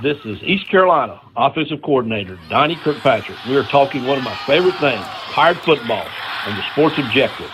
[0.00, 3.38] This is East Carolina offensive coordinator Donnie Kirkpatrick.
[3.44, 5.04] We are talking one of my favorite things,
[5.34, 6.06] Pirate football,
[6.46, 7.50] and the Sports Objective.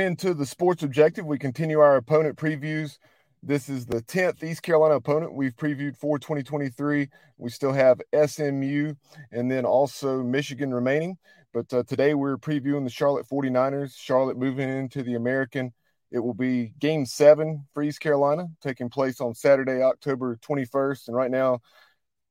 [0.00, 1.26] Welcome into the Sports Objective.
[1.26, 2.96] We continue our opponent previews.
[3.42, 7.06] This is the 10th East Carolina opponent we've previewed for 2023.
[7.36, 8.94] We still have SMU
[9.30, 11.18] and then also Michigan remaining.
[11.52, 13.94] But uh, today we're previewing the Charlotte 49ers.
[13.94, 15.70] Charlotte moving into the American.
[16.10, 21.08] It will be game seven for East Carolina, taking place on Saturday, October 21st.
[21.08, 21.60] And right now,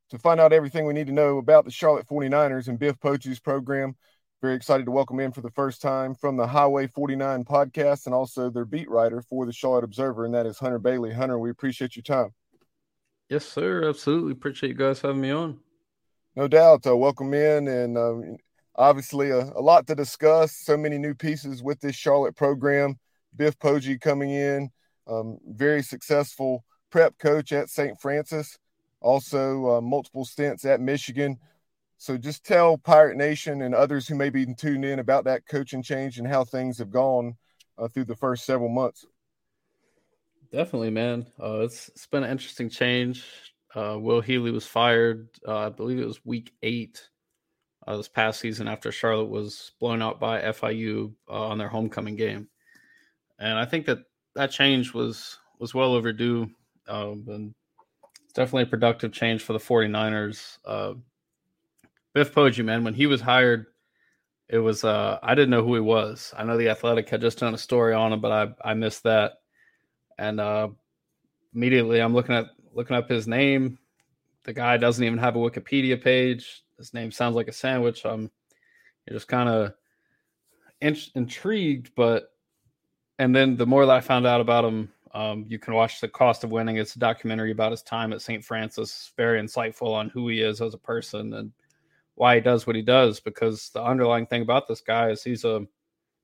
[0.09, 3.39] to find out everything we need to know about the Charlotte 49ers and Biff Poggi's
[3.39, 3.95] program.
[4.41, 8.15] Very excited to welcome in for the first time from the Highway 49 podcast and
[8.15, 11.13] also their beat writer for the Charlotte Observer, and that is Hunter Bailey.
[11.13, 12.33] Hunter, we appreciate your time.
[13.27, 13.87] Yes, sir.
[13.89, 14.31] Absolutely.
[14.31, 15.59] Appreciate you guys having me on.
[16.37, 16.87] No doubt.
[16.87, 18.37] Uh, welcome in, and um,
[18.75, 20.55] obviously a, a, lot to discuss.
[20.55, 22.97] So many new pieces with this Charlotte program.
[23.35, 24.69] Biff Poggi coming in,
[25.05, 27.99] um, very successful prep coach at St.
[27.99, 28.57] Francis
[29.01, 31.37] also uh, multiple stints at Michigan.
[31.99, 35.83] So just tell Pirate Nation and others who may be tuned in about that coaching
[35.83, 37.35] change and how things have gone
[37.77, 39.05] uh, through the first several months.
[40.49, 41.27] Definitely, man.
[41.37, 43.25] Uh, it's it's been an interesting change.
[43.75, 45.27] Uh, Will Healy was fired.
[45.45, 47.05] Uh, I believe it was week eight
[47.85, 52.47] uh, this past season after Charlotte was blown out by FIU on their homecoming game,
[53.39, 53.99] and I think that
[54.35, 56.49] that change was was well overdue.
[56.87, 57.53] Um, and
[58.23, 60.57] it's definitely a productive change for the 49ers.
[62.13, 63.67] Biff Poggi, man, when he was hired,
[64.47, 66.33] it was uh, I didn't know who he was.
[66.35, 69.03] I know the Athletic had just done a story on him, but I I missed
[69.03, 69.33] that.
[70.17, 70.69] And uh,
[71.53, 73.77] immediately I'm looking at looking up his name.
[74.43, 76.63] The guy doesn't even have a Wikipedia page.
[76.77, 78.05] His name sounds like a sandwich.
[78.05, 78.31] I'm
[79.07, 79.73] just kind of
[80.81, 82.31] in, intrigued, but
[83.19, 86.07] and then the more that I found out about him, um, you can watch The
[86.07, 86.77] Cost of Winning.
[86.77, 88.43] It's a documentary about his time at St.
[88.43, 89.11] Francis.
[89.17, 91.51] Very insightful on who he is as a person and
[92.19, 93.21] why he does what he does.
[93.21, 95.65] Because the underlying thing about this guy is he's a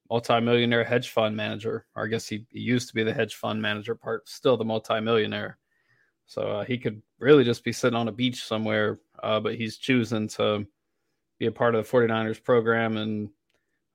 [0.10, 1.86] multimillionaire hedge fund manager.
[1.96, 4.66] Or I guess he, he used to be the hedge fund manager part, still the
[4.66, 5.58] multimillionaire.
[6.26, 9.78] So uh, he could really just be sitting on a beach somewhere, uh, but he's
[9.78, 10.66] choosing to
[11.40, 13.30] be a part of the 49ers program and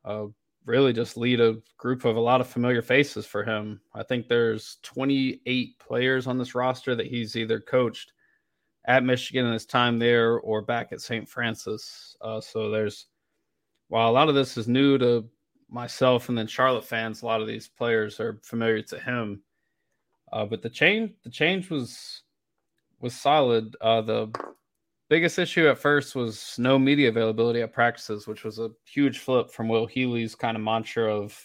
[0.07, 0.25] uh,
[0.65, 3.79] really just lead a group of a lot of familiar faces for him.
[3.95, 8.15] I think there's 28 players on this roster that he's either coached
[8.87, 11.29] at Michigan in his time there or back at St.
[11.29, 12.17] Francis.
[12.21, 13.07] Uh, so there's,
[13.89, 15.29] while a lot of this is new to
[15.69, 19.43] myself and then Charlotte fans, a lot of these players are familiar to him.
[20.33, 22.23] Uh, but the change, the change was
[23.01, 23.75] was solid.
[23.81, 24.31] Uh, the
[25.11, 29.51] Biggest issue at first was no media availability at practices, which was a huge flip
[29.51, 31.37] from Will Healy's kind of mantra of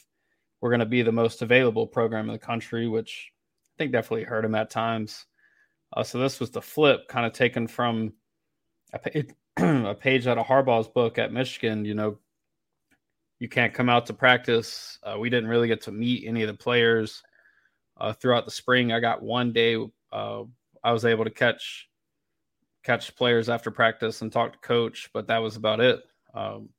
[0.61, 4.25] we're going to be the most available program in the country, which I think definitely
[4.25, 5.25] hurt him at times.
[5.93, 8.13] Uh, so this was the flip, kind of taken from
[8.93, 11.85] a page, a page out of Harbaugh's book at Michigan.
[11.85, 12.17] You know,
[13.39, 14.99] you can't come out to practice.
[15.03, 17.23] Uh, we didn't really get to meet any of the players
[17.97, 18.91] uh, throughout the spring.
[18.91, 19.77] I got one day.
[20.11, 20.43] Uh,
[20.83, 21.89] I was able to catch
[22.83, 26.03] catch players after practice and talk to coach, but that was about it.
[26.35, 26.69] Um,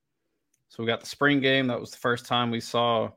[0.68, 1.66] so we got the spring game.
[1.66, 3.10] That was the first time we saw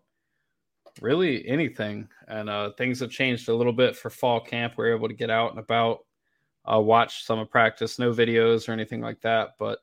[1.01, 4.73] really anything, and uh, things have changed a little bit for fall camp.
[4.77, 5.99] We are able to get out and about,
[6.71, 9.79] uh, watch some of practice, no videos or anything like that, but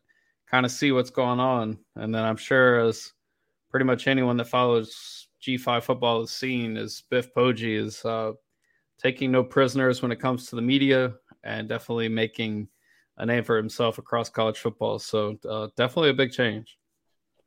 [0.46, 1.78] kind of see what's going on.
[1.96, 3.12] And then I'm sure as
[3.70, 8.32] pretty much anyone that follows G5 football has seen, is Biff Poggi is uh,
[8.98, 11.14] taking no prisoners when it comes to the media
[11.44, 12.68] and definitely making
[13.18, 14.98] a name for himself across college football.
[14.98, 16.78] So uh, definitely a big change.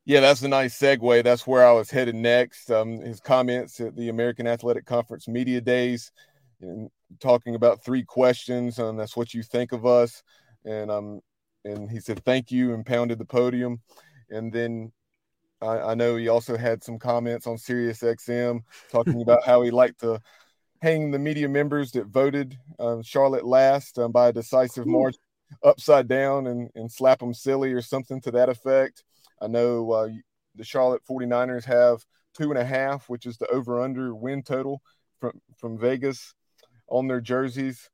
[0.10, 1.24] Yeah, that's a nice segue.
[1.24, 2.72] That's where I was headed next.
[2.72, 6.12] Um, his comments at the American Athletic Conference Media Days,
[6.62, 6.90] and
[7.20, 10.24] talking about three questions, and that's what you think of us.
[10.66, 11.20] And um,
[11.64, 13.82] and he said thank you and pounded the podium.
[14.32, 14.92] And then
[15.62, 18.62] I, I know he also had some comments on Sirius XM
[18.92, 20.20] talking about how he liked to
[20.82, 25.22] hang the media members that voted um, Charlotte last um, by a decisive margin
[25.64, 29.04] upside down and, and slap them silly or something to that effect.
[29.42, 30.10] I know uh,
[30.56, 34.82] the Charlotte 49ers have two and a half, which is the over under win total
[35.20, 36.34] from, from Vegas
[36.88, 37.90] on their jerseys.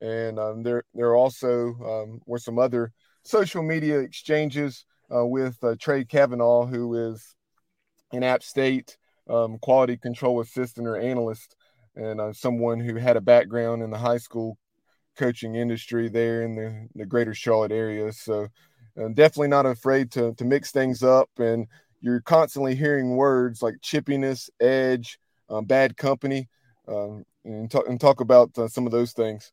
[0.00, 4.84] and um, there there also um, were some other social media exchanges
[5.14, 7.34] uh, with uh, Trey Kavanaugh, who is
[8.12, 8.96] an App State
[9.28, 11.56] um, quality control assistant or analyst,
[11.94, 14.58] and uh, someone who had a background in the high school
[15.16, 18.12] coaching industry there in the, the greater Charlotte area.
[18.12, 18.48] So
[19.00, 21.30] uh, definitely not afraid to, to mix things up.
[21.38, 21.66] And
[22.00, 26.48] you're constantly hearing words like chippiness, edge, um, bad company,
[26.88, 29.52] um, and, talk, and talk about uh, some of those things.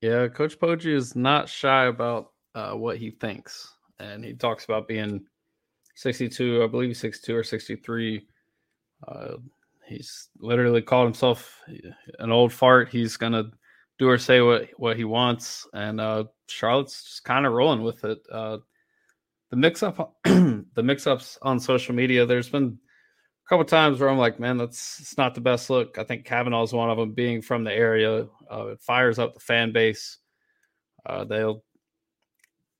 [0.00, 4.86] Yeah, Coach Poggi is not shy about uh, what he thinks, and he talks about
[4.86, 5.26] being
[5.96, 8.26] 62, I believe 62 or 63.
[9.06, 9.34] Uh,
[9.84, 11.60] he's literally called himself
[12.20, 12.90] an old fart.
[12.90, 13.50] He's gonna
[13.98, 18.04] do or say what what he wants, and uh, Charlotte's just kind of rolling with
[18.04, 18.18] it.
[18.30, 18.58] Uh,
[19.50, 22.24] the mix up, the mix ups on social media.
[22.24, 22.78] There's been
[23.44, 25.98] a couple times where I'm like, man, that's it's not the best look.
[25.98, 27.12] I think Kavanaugh's one of them.
[27.12, 30.18] Being from the area, uh, it fires up the fan base.
[31.04, 31.64] Uh, they'll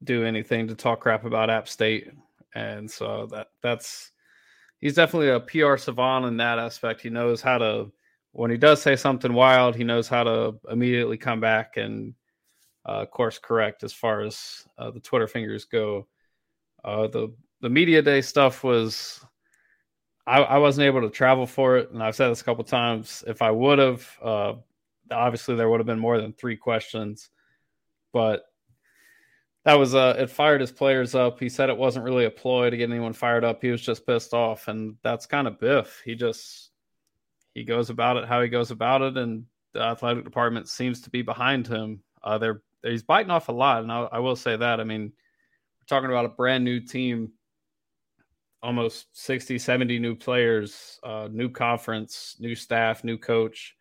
[0.04, 2.10] do anything to talk crap about App State,
[2.54, 4.12] and so that that's
[4.78, 7.00] he's definitely a PR savant in that aspect.
[7.00, 7.90] He knows how to
[8.38, 12.14] when he does say something wild, he knows how to immediately come back and
[12.86, 16.06] uh, course correct as far as uh, the Twitter fingers go.
[16.84, 19.26] Uh, the the media day stuff was
[20.24, 23.24] I, I, wasn't able to travel for it, and I've said this a couple times.
[23.26, 24.52] If I would have, uh,
[25.10, 27.30] obviously there would have been more than three questions,
[28.12, 28.44] but
[29.64, 31.40] that was uh it fired his players up.
[31.40, 33.62] He said it wasn't really a ploy to get anyone fired up.
[33.62, 36.02] He was just pissed off, and that's kind of Biff.
[36.04, 36.67] He just
[37.54, 41.10] he goes about it how he goes about it, and the athletic department seems to
[41.10, 42.02] be behind him.
[42.22, 44.80] Uh, they're he's biting off a lot, and I, I will say that.
[44.80, 47.32] I mean, we're talking about a brand new team,
[48.62, 53.74] almost 60, 70 new players, uh, new conference, new staff, new coach.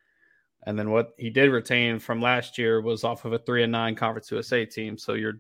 [0.65, 3.71] And then what he did retain from last year was off of a three and
[3.71, 4.97] nine conference USA team.
[4.97, 5.39] So you're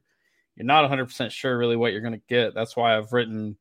[0.55, 2.55] you're not 100 percent sure really what you're going to get.
[2.55, 3.57] That's why I've written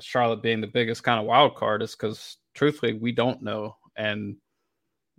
[0.00, 4.36] Charlotte being the biggest kind of wild card is because truthfully we don't know and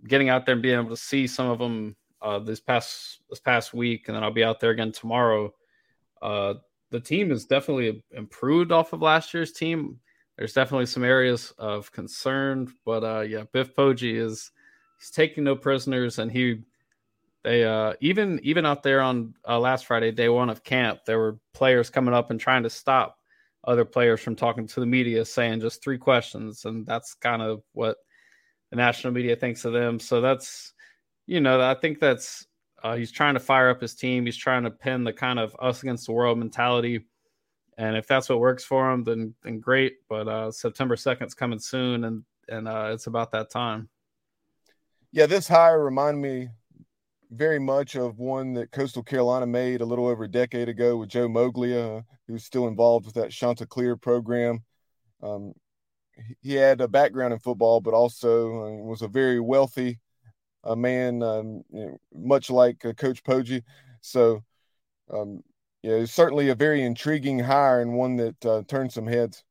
[0.06, 3.40] getting out there and being able to see some of them uh, this past this
[3.40, 5.52] past week, and then I'll be out there again tomorrow.
[6.20, 6.54] Uh,
[6.90, 10.00] the team is definitely improved off of last year's team.
[10.36, 14.50] There's definitely some areas of concern, but uh, yeah, Biff Poggi is
[14.98, 16.62] he's taking no prisoners, and he
[17.44, 21.18] they uh, even even out there on uh, last Friday, day one of camp, there
[21.18, 23.16] were players coming up and trying to stop
[23.64, 27.62] other players from talking to the media, saying just three questions, and that's kind of
[27.72, 27.96] what
[28.70, 29.98] the national media thinks of them.
[29.98, 30.72] So that's,
[31.26, 32.46] you know, I think that's
[32.82, 34.24] uh, he's trying to fire up his team.
[34.24, 37.04] He's trying to pin the kind of us against the world mentality.
[37.76, 39.96] And if that's what works for him, then then great.
[40.08, 43.88] But uh, September is coming soon, and and uh, it's about that time.
[45.12, 46.48] Yeah, this hire reminded me
[47.30, 51.10] very much of one that Coastal Carolina made a little over a decade ago with
[51.10, 54.64] Joe Moglia, who's still involved with that Chanticleer program.
[55.22, 55.52] Um,
[56.40, 59.98] he had a background in football, but also uh, was a very wealthy
[60.64, 63.62] uh, man, um, you know, much like uh, Coach Poggi.
[64.00, 64.42] So,
[65.10, 65.42] um,
[65.82, 69.44] yeah, it's certainly a very intriguing hire and one that uh, turned some heads.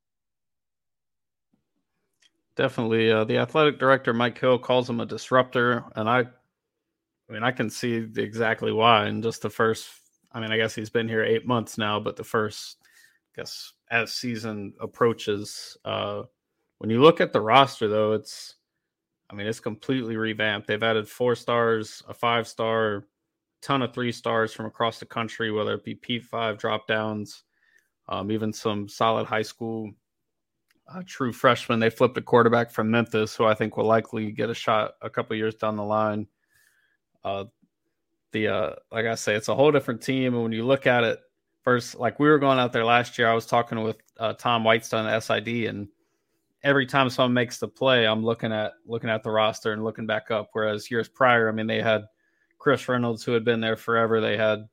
[2.55, 7.43] Definitely, uh, the athletic director Mike Hill calls him a disruptor, and I, I mean,
[7.43, 9.07] I can see exactly why.
[9.07, 9.87] In just the first,
[10.31, 13.73] I mean, I guess he's been here eight months now, but the first, I guess,
[13.91, 16.23] as season approaches, uh,
[16.79, 18.55] when you look at the roster, though, it's
[19.29, 20.67] I mean, it's completely revamped.
[20.67, 23.05] They've added four stars, a five star,
[23.61, 27.43] ton of three stars from across the country, whether it be P5 drop downs,
[28.07, 29.91] um, even some solid high school
[30.93, 31.79] uh, true freshmen.
[31.79, 35.09] They flipped a quarterback from Memphis, who I think will likely get a shot a
[35.09, 36.27] couple years down the line.
[37.23, 37.45] Uh,
[38.31, 41.03] the uh, like I say, it's a whole different team, and when you look at
[41.03, 41.19] it,
[41.63, 44.63] first, like we were going out there last year, I was talking with uh, Tom
[44.63, 45.89] Whitestone, the SID, and
[46.63, 50.05] every time someone makes the play, I'm looking at looking at the roster and looking
[50.05, 50.49] back up.
[50.53, 52.05] Whereas years prior, I mean, they had
[52.57, 54.19] Chris Reynolds who had been there forever.
[54.19, 54.67] They had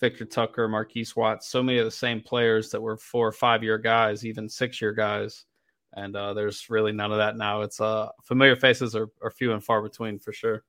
[0.00, 3.62] Victor Tucker, Marquise Watts, so many of the same players that were four or five
[3.62, 5.44] year guys, even six year guys.
[5.94, 7.62] And uh, there's really none of that now.
[7.62, 10.64] It's uh, familiar faces are, are few and far between for sure.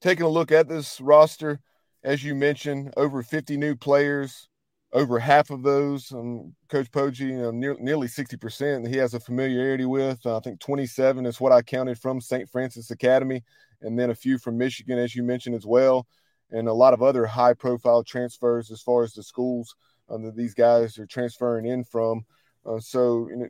[0.00, 1.60] Taking a look at this roster,
[2.02, 4.48] as you mentioned, over 50 new players,
[4.92, 9.20] over half of those, um, Coach Poggi, you know, near, nearly 60%, he has a
[9.20, 10.24] familiarity with.
[10.26, 12.48] Uh, I think 27 is what I counted from St.
[12.50, 13.44] Francis Academy,
[13.82, 16.06] and then a few from Michigan, as you mentioned as well,
[16.50, 19.74] and a lot of other high profile transfers as far as the schools
[20.08, 22.24] uh, that these guys are transferring in from.
[22.66, 23.48] Uh, so, you know,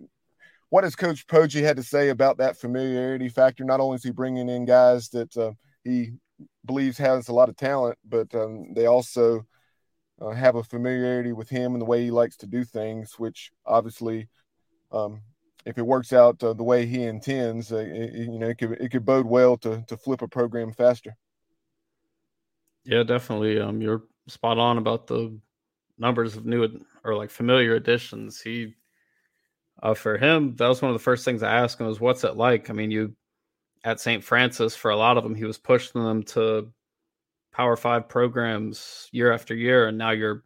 [0.68, 3.64] what has Coach Poggi had to say about that familiarity factor?
[3.64, 5.52] Not only is he bringing in guys that uh,
[5.84, 6.12] he
[6.66, 9.46] believes has a lot of talent, but um, they also
[10.20, 13.52] uh, have a familiarity with him and the way he likes to do things, which
[13.64, 14.28] obviously,
[14.92, 15.22] um,
[15.64, 18.72] if it works out uh, the way he intends, uh, it, you know, it could
[18.72, 21.16] it could bode well to to flip a program faster.
[22.84, 23.60] Yeah, definitely.
[23.60, 25.38] Um, you're spot on about the
[25.98, 28.40] numbers of new or like familiar additions.
[28.40, 28.74] He,
[29.82, 32.24] uh, for him, that was one of the first things I asked him was, "What's
[32.24, 33.14] it like?" I mean, you
[33.84, 34.22] at St.
[34.22, 36.70] Francis for a lot of them, he was pushing them to
[37.52, 40.44] Power Five programs year after year, and now you're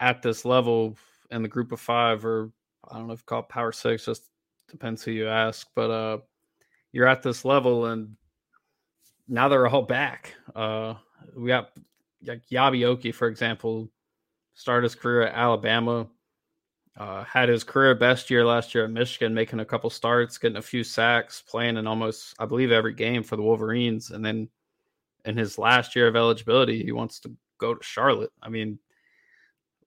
[0.00, 0.96] at this level
[1.30, 2.50] in the Group of Five, or
[2.90, 4.30] I don't know if you call Power Six, just
[4.68, 6.18] depends who you ask, but uh,
[6.92, 8.16] you're at this level, and
[9.28, 10.34] now they're all back.
[10.54, 10.94] Uh,
[11.36, 11.70] we got
[12.24, 13.90] like Eyabi Okie, for example,
[14.54, 16.08] started his career at Alabama.
[16.96, 20.56] Uh, had his career best year last year at Michigan, making a couple starts, getting
[20.56, 24.12] a few sacks, playing in almost, I believe, every game for the Wolverines.
[24.12, 24.48] And then
[25.26, 28.32] in his last year of eligibility, he wants to go to Charlotte.
[28.42, 28.78] I mean,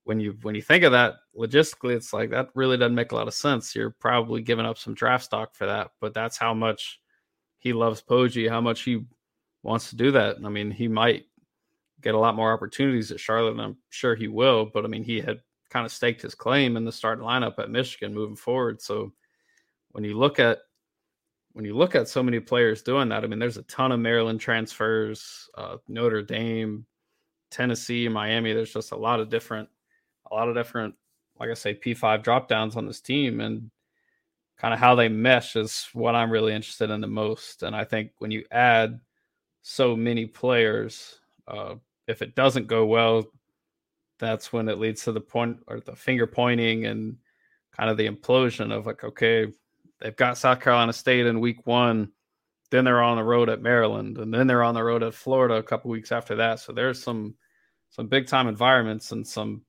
[0.04, 3.16] when you when you think of that logistically, it's like that really doesn't make a
[3.16, 3.74] lot of sense.
[3.74, 7.00] You're probably giving up some draft stock for that, but that's how much
[7.58, 9.04] he loves Poggi, how much he
[9.62, 10.36] wants to do that.
[10.44, 11.26] I mean, he might
[12.00, 14.66] get a lot more opportunities at Charlotte, and I'm sure he will.
[14.66, 17.70] But I mean, he had kind of staked his claim in the starting lineup at
[17.70, 18.80] Michigan moving forward.
[18.80, 19.12] So
[19.92, 20.58] when you look at
[21.52, 24.00] when you look at so many players doing that, I mean, there's a ton of
[24.00, 26.86] Maryland transfers, uh, Notre Dame,
[27.50, 28.52] Tennessee, Miami.
[28.52, 29.68] There's just a lot of different,
[30.30, 30.94] a lot of different,
[31.38, 33.70] like I say, P5 drop downs on this team, and
[34.58, 37.62] kind of how they mesh is what I'm really interested in the most.
[37.62, 39.00] And I think when you add
[39.62, 41.76] so many players, uh,
[42.06, 43.24] if it doesn't go well,
[44.18, 47.16] that's when it leads to the point or the finger pointing and
[47.72, 49.46] kind of the implosion of like, okay,
[50.00, 52.12] they've got South Carolina State in week one,
[52.70, 55.54] then they're on the road at Maryland, and then they're on the road at Florida
[55.54, 56.60] a couple weeks after that.
[56.60, 57.34] So there's some
[57.90, 59.62] some big time environments and some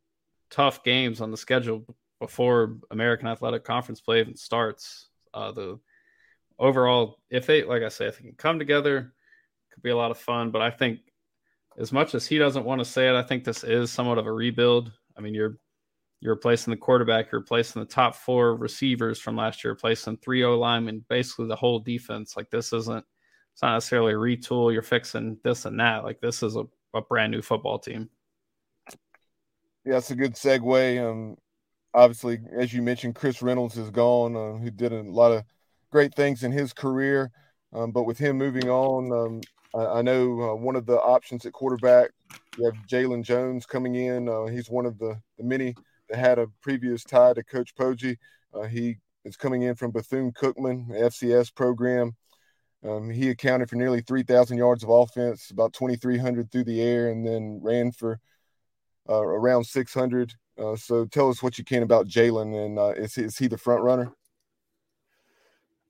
[0.51, 1.85] tough games on the schedule
[2.19, 5.09] before American Athletic Conference play even starts.
[5.33, 5.79] Uh, the
[6.59, 9.13] overall, if they like I say, if they can come together,
[9.73, 10.51] could be a lot of fun.
[10.51, 10.99] But I think
[11.77, 14.27] as much as he doesn't want to say it, I think this is somewhat of
[14.27, 14.91] a rebuild.
[15.17, 15.57] I mean, you're
[16.21, 20.43] you're replacing the quarterback, you're replacing the top four receivers from last year, replacing three
[20.43, 22.37] O linemen, basically the whole defense.
[22.37, 23.03] Like this isn't
[23.53, 24.71] it's not necessarily a retool.
[24.71, 26.03] You're fixing this and that.
[26.03, 26.63] Like this is a,
[26.93, 28.09] a brand new football team.
[29.83, 31.11] Yeah, it's a good segue.
[31.11, 31.37] Um,
[31.93, 35.43] obviously, as you mentioned, Chris Reynolds is gone, uh, who did a lot of
[35.91, 37.31] great things in his career.
[37.73, 39.41] Um, but with him moving on, um,
[39.73, 42.11] I, I know uh, one of the options at quarterback,
[42.57, 44.29] you have Jalon Jones coming in.
[44.29, 45.73] Uh, he's one of the, the many
[46.11, 48.17] that had a previous tie to Coach Poggi.
[48.53, 52.15] Uh, he is coming in from Bethune Cookman FCS program.
[52.83, 57.25] Um, he accounted for nearly 3,000 yards of offense, about 2,300 through the air, and
[57.25, 58.19] then ran for
[59.07, 60.33] uh, around 600.
[60.57, 63.57] Uh, so tell us what you can about Jalon, and uh, is, is he the
[63.57, 64.11] front runner?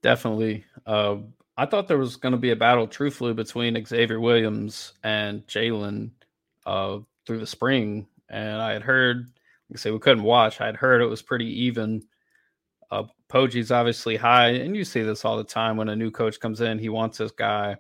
[0.03, 0.65] Definitely.
[0.85, 1.17] Uh,
[1.57, 6.11] I thought there was going to be a battle, truthfully, between Xavier Williams and Jalon
[6.65, 8.07] uh, through the spring.
[8.29, 9.29] And I had heard,
[9.77, 10.61] say, we couldn't watch.
[10.61, 12.03] I had heard it was pretty even.
[12.89, 16.59] Uh, obviously high, and you see this all the time when a new coach comes
[16.59, 16.77] in.
[16.77, 17.77] He wants this guy,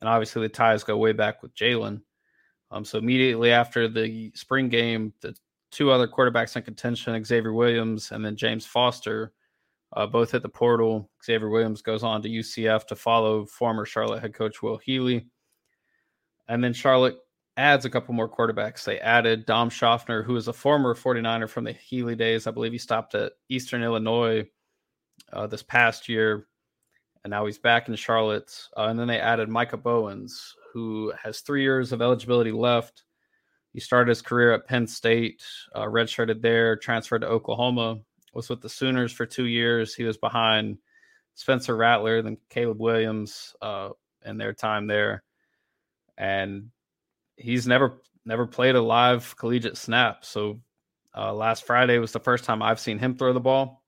[0.00, 2.00] and obviously the ties go way back with Jalon.
[2.70, 5.34] Um, so immediately after the spring game, the
[5.72, 9.32] two other quarterbacks in contention, Xavier Williams and then James Foster,
[9.94, 11.10] uh, both hit the portal.
[11.24, 15.26] Xavier Williams goes on to UCF to follow former Charlotte head coach Will Healy.
[16.48, 17.18] And then Charlotte
[17.56, 18.84] adds a couple more quarterbacks.
[18.84, 22.46] They added Dom Schaffner, who is a former 49er from the Healy days.
[22.46, 24.48] I believe he stopped at Eastern Illinois
[25.32, 26.46] uh, this past year,
[27.24, 28.68] and now he's back in Charlotte.
[28.76, 33.04] Uh, and then they added Micah Bowens, who has three years of eligibility left.
[33.72, 35.42] He started his career at Penn State,
[35.74, 38.00] uh, redshirted there, transferred to Oklahoma,
[38.34, 39.94] was with the Sooners for two years.
[39.94, 40.78] He was behind
[41.34, 43.90] Spencer Rattler, then Caleb Williams uh,
[44.24, 45.22] in their time there,
[46.18, 46.70] and
[47.42, 50.24] he's never never played a live collegiate snap.
[50.24, 50.60] So
[51.16, 53.82] uh, last Friday was the first time I've seen him throw the ball.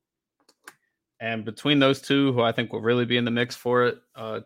[1.21, 3.99] And between those two, who I think will really be in the mix for it,
[4.17, 4.41] uh,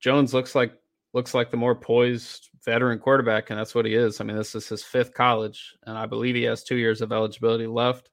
[0.00, 0.74] Jones looks like
[1.12, 4.20] looks like the more poised veteran quarterback, and that's what he is.
[4.20, 7.12] I mean, this is his fifth college, and I believe he has two years of
[7.12, 8.10] eligibility left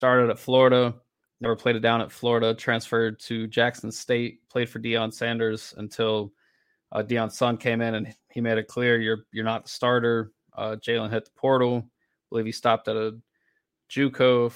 [0.00, 0.94] started at Florida,
[1.42, 6.32] never played it down at Florida, transferred to Jackson State, played for Deion Sanders until
[6.92, 10.32] uh, Deion's son came in and he made it clear you're you're not the starter.
[10.56, 11.84] Uh, Jalon hit the portal.
[11.86, 11.90] I
[12.30, 13.18] believe he stopped at a
[13.90, 14.52] JUCO,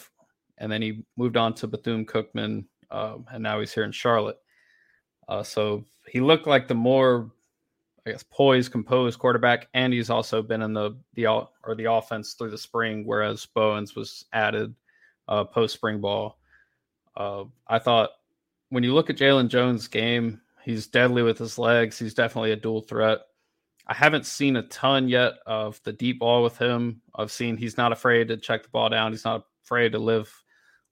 [0.58, 4.38] and then he moved on to Bethune Cookman, uh, and now he's here in Charlotte.
[5.28, 7.30] Uh, so he looked like the more
[8.06, 12.34] I guess poised, composed quarterback, and he's also been in the the or the offense
[12.34, 14.74] through the spring, whereas Bowens was added
[15.28, 16.38] uh, post spring ball.
[17.16, 18.10] Uh, I thought
[18.68, 21.99] when you look at Jalon Jones' game, he's deadly with his legs.
[21.99, 23.21] He's definitely a dual threat.
[23.87, 27.02] I haven't seen a ton yet of the deep ball with him.
[27.14, 29.12] I've seen he's not afraid to check the ball down.
[29.12, 30.33] He's not afraid to live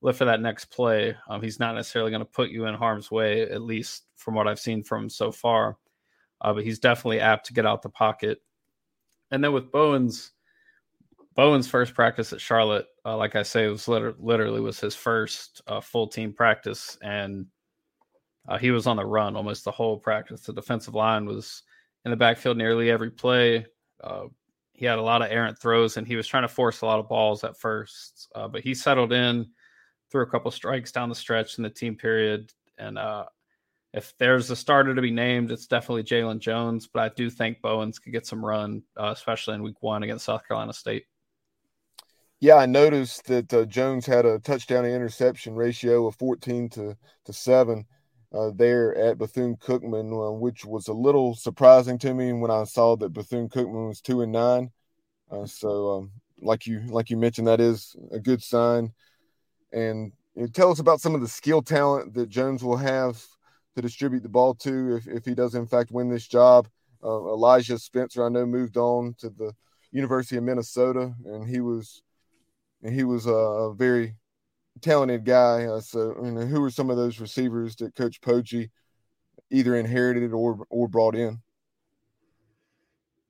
[0.02, 1.16] live for that next play.
[1.28, 4.48] Um, he's not necessarily going to put you in harm's way, at least from what
[4.48, 5.78] I've seen from him so far.
[6.40, 8.38] Uh, but he's definitely apt to get out the pocket.
[9.30, 10.32] And then with Bowens,
[11.34, 15.62] Bowen's first practice at Charlotte, uh, like I say, was liter- literally was his first
[15.66, 17.46] uh, full team practice, and
[18.48, 20.42] uh, he was on the run almost the whole practice.
[20.42, 21.62] The defensive line was
[22.04, 23.66] in the backfield nearly every play.
[24.02, 24.24] Uh,
[24.72, 26.98] he had a lot of errant throws, and he was trying to force a lot
[26.98, 29.46] of balls at first, uh, but he settled in,
[30.10, 33.24] threw a couple strikes down the stretch in the team period, and uh,
[33.92, 36.88] if there's a starter to be named, it's definitely Jalon Jones.
[36.92, 40.46] But I do think Bowens could get some run, especially in Week One against South
[40.48, 41.04] Carolina State.
[42.40, 46.96] Yeah, I noticed that uh, Jones had a touchdown to interception ratio of 14 to,
[47.26, 47.86] to 7
[48.34, 52.64] uh, there at Bethune Cookman, uh, which was a little surprising to me when I
[52.64, 54.70] saw that Bethune Cookman was 2 and 9.
[55.30, 58.92] Uh, so, um, like you like you mentioned, that is a good sign.
[59.72, 63.22] And you know, tell us about some of the skill talent that Jones will have
[63.76, 66.68] to distribute the ball to if, if he does, in fact, win this job.
[67.04, 69.52] Uh, Elijah Spencer, I know, moved on to the
[69.90, 72.02] University of Minnesota, and he was
[72.82, 74.16] and he was a very
[74.80, 75.64] talented guy.
[75.66, 78.70] Uh, so, who were some of those receivers that Coach Poggi
[79.50, 81.40] either inherited or or brought in?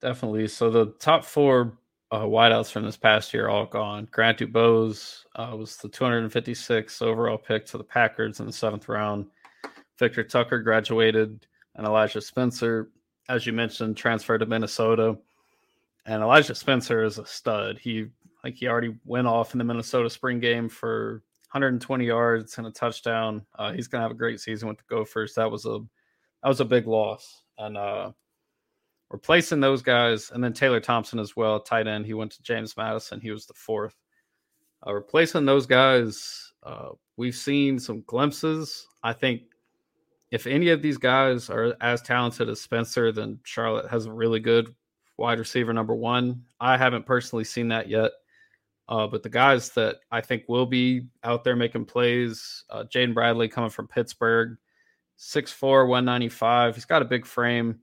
[0.00, 0.48] Definitely.
[0.48, 1.78] So the top four
[2.10, 4.08] uh, wideouts from this past year all gone.
[4.10, 9.26] Grant DuBose uh, was the 256 overall pick to the Packers in the seventh round.
[9.98, 11.46] Victor Tucker graduated,
[11.76, 12.90] and Elijah Spencer,
[13.28, 15.16] as you mentioned, transferred to Minnesota.
[16.04, 17.78] And Elijah Spencer is a stud.
[17.78, 18.06] He
[18.42, 22.70] like he already went off in the Minnesota spring game for 120 yards and a
[22.70, 23.44] touchdown.
[23.58, 25.34] Uh, he's gonna have a great season with the Gophers.
[25.34, 25.78] That was a
[26.42, 28.12] that was a big loss, and uh,
[29.10, 32.06] replacing those guys, and then Taylor Thompson as well, tight end.
[32.06, 33.20] He went to James Madison.
[33.20, 33.94] He was the fourth.
[34.86, 38.86] Uh, replacing those guys, uh, we've seen some glimpses.
[39.02, 39.42] I think
[40.30, 44.40] if any of these guys are as talented as Spencer, then Charlotte has a really
[44.40, 44.74] good
[45.18, 46.42] wide receiver number one.
[46.58, 48.12] I haven't personally seen that yet.
[48.88, 53.14] Uh, but the guys that I think will be out there making plays, uh, Jaden
[53.14, 54.56] Bradley coming from Pittsburgh,
[55.18, 56.74] 6'4, 195.
[56.74, 57.78] He's got a big frame.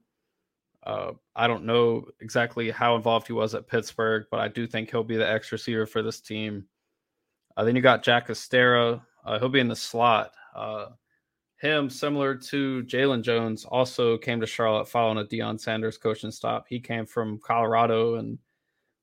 [0.82, 4.90] Uh, I don't know exactly how involved he was at Pittsburgh, but I do think
[4.90, 6.66] he'll be the X receiver for this team.
[7.56, 9.02] Uh, then you got Jack Hestera.
[9.24, 10.32] Uh, he'll be in the slot.
[10.54, 10.86] Uh,
[11.56, 16.66] him, similar to Jalon Jones, also came to Charlotte following a Deion Sanders coaching stop.
[16.68, 18.38] He came from Colorado and–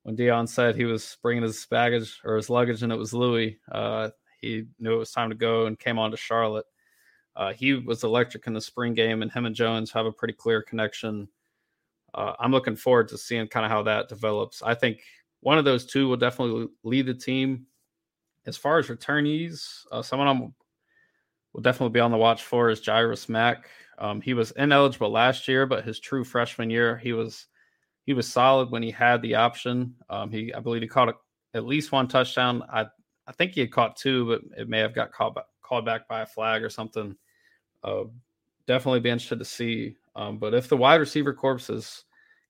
[0.08, 3.58] when Deion said he was bringing his baggage or his luggage and it was Louis,
[3.70, 4.08] uh,
[4.40, 6.64] he knew it was time to go and came on to Charlotte.
[7.36, 10.32] Uh, he was electric in the spring game, and him and Jones have a pretty
[10.32, 11.28] clear connection.
[12.14, 14.62] Uh, I'm looking forward to seeing kind of how that develops.
[14.62, 15.02] I think
[15.40, 17.66] one of those two will definitely lead the team.
[18.46, 20.54] As far as returnees, uh, someone I'm
[21.52, 23.68] will definitely be on the watch for is Jairus Mack.
[23.98, 27.47] Um, he was ineligible last year, but his true freshman year, he was
[28.08, 29.94] he was solid when he had the option.
[30.08, 31.14] Um, he, I believe, he caught a,
[31.52, 32.62] at least one touchdown.
[32.72, 32.86] I,
[33.26, 36.08] I think he had caught two, but it may have got called back, called back
[36.08, 37.14] by a flag or something.
[37.84, 38.04] Uh,
[38.66, 39.94] definitely be interested to see.
[40.16, 42.04] Um, but if the wide receiver corps is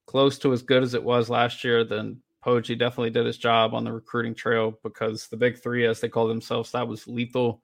[0.07, 3.75] close to as good as it was last year, then Poggi definitely did his job
[3.75, 7.63] on the recruiting trail because the big three, as they call themselves, that was lethal.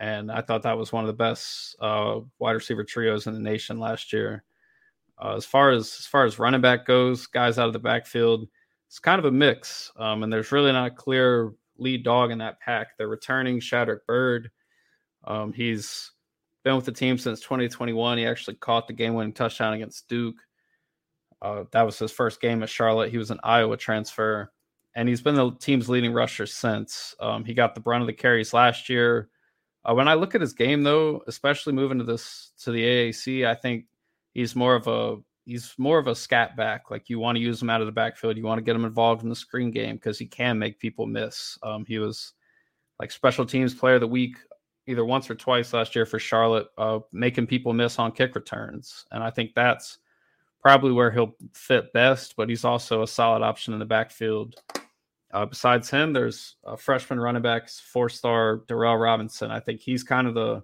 [0.00, 3.38] And I thought that was one of the best uh, wide receiver trios in the
[3.38, 4.44] nation last year.
[5.20, 8.48] Uh, as far as as far as running back goes, guys out of the backfield,
[8.86, 12.38] it's kind of a mix, um, and there's really not a clear lead dog in
[12.38, 12.96] that pack.
[12.96, 14.50] They're returning Shadrick Byrd.
[15.24, 16.12] Um, he's
[16.64, 18.18] been with the team since 2021.
[18.18, 20.36] He actually caught the game-winning touchdown against Duke.
[21.40, 23.10] Uh, that was his first game at Charlotte.
[23.10, 24.52] He was an Iowa transfer,
[24.94, 27.14] and he's been the team's leading rusher since.
[27.20, 29.28] Um, he got the brunt of the carries last year.
[29.84, 33.46] Uh, when I look at his game, though, especially moving to this to the AAC,
[33.46, 33.84] I think
[34.38, 36.92] he's more of a he's more of a scat back.
[36.92, 38.84] Like you want to use him out of the backfield, you want to get him
[38.84, 41.58] involved in the screen game because he can make people miss.
[41.64, 42.34] Um, he was
[43.00, 44.36] like special teams player of the week
[44.86, 49.06] either once or twice last year for Charlotte, uh, making people miss on kick returns,
[49.10, 49.98] and I think that's
[50.62, 52.36] probably where he'll fit best.
[52.36, 54.54] But he's also a solid option in the backfield.
[55.32, 59.50] Uh, besides him, there's a freshman running back, four star Durell Robinson.
[59.50, 60.62] I think he's kind of the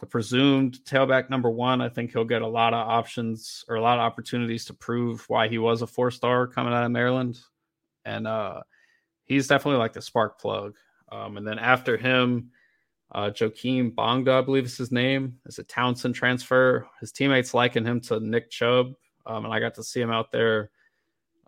[0.00, 1.80] the presumed tailback number one.
[1.80, 5.24] I think he'll get a lot of options or a lot of opportunities to prove
[5.28, 7.40] why he was a four star coming out of Maryland.
[8.04, 8.60] And uh,
[9.24, 10.76] he's definitely like the spark plug.
[11.10, 12.50] Um, and then after him,
[13.12, 16.86] uh, Bonga, I believe is his name, is a Towson transfer.
[17.00, 18.92] His teammates liken him to Nick Chubb.
[19.26, 20.70] Um, and I got to see him out there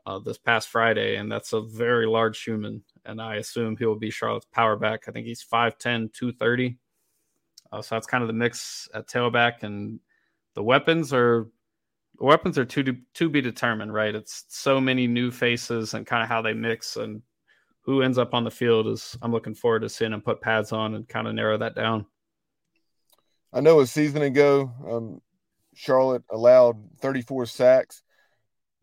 [0.07, 2.83] uh, this past Friday, and that's a very large human.
[3.05, 5.05] And I assume he will be Charlotte's power back.
[5.07, 6.79] I think he's 5'10, 230.
[7.73, 10.01] Uh, so that's kind of the mix at tailback, and
[10.55, 11.49] the weapons are
[12.19, 14.15] the weapons are to to be determined, right?
[14.15, 17.23] It's so many new faces and kind of how they mix and
[17.83, 19.17] who ends up on the field is.
[19.23, 22.07] I'm looking forward to seeing them put pads on and kind of narrow that down.
[23.53, 25.21] I know a season ago, um,
[25.75, 28.03] Charlotte allowed 34 sacks.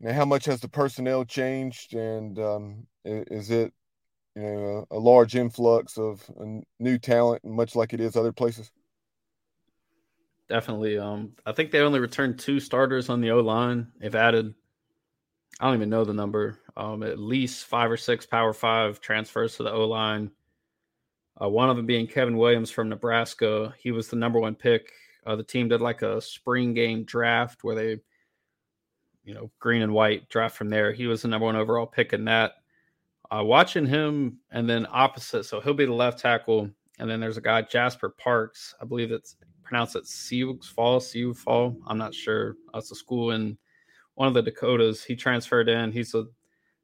[0.00, 3.72] Now, how much has the personnel changed, and um, is it
[4.34, 6.28] you know a, a large influx of
[6.78, 8.70] new talent, much like it is other places?
[10.48, 10.98] Definitely.
[10.98, 13.88] Um, I think they only returned two starters on the O line.
[13.98, 14.54] They've added,
[15.60, 19.56] I don't even know the number, um, at least five or six Power Five transfers
[19.56, 20.30] to the O line.
[21.40, 23.74] Uh, one of them being Kevin Williams from Nebraska.
[23.78, 24.90] He was the number one pick.
[25.24, 28.00] Uh, the team did like a spring game draft where they,
[29.24, 30.92] you know, green and white draft from there.
[30.92, 32.54] He was the number one overall pick in that.
[33.30, 36.70] Uh, watching him and then opposite, so he'll be the left tackle.
[36.98, 38.74] And then there's a guy, Jasper Parks.
[38.80, 39.36] I believe it's
[39.68, 41.76] pronounce it Sioux Fall, Sioux Fall.
[41.86, 42.56] I'm not sure.
[42.72, 43.58] That's a school in
[44.14, 45.04] one of the Dakotas.
[45.04, 45.92] He transferred in.
[45.92, 46.24] He's a,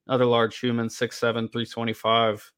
[0.07, 2.53] another large human, 6'7, 325.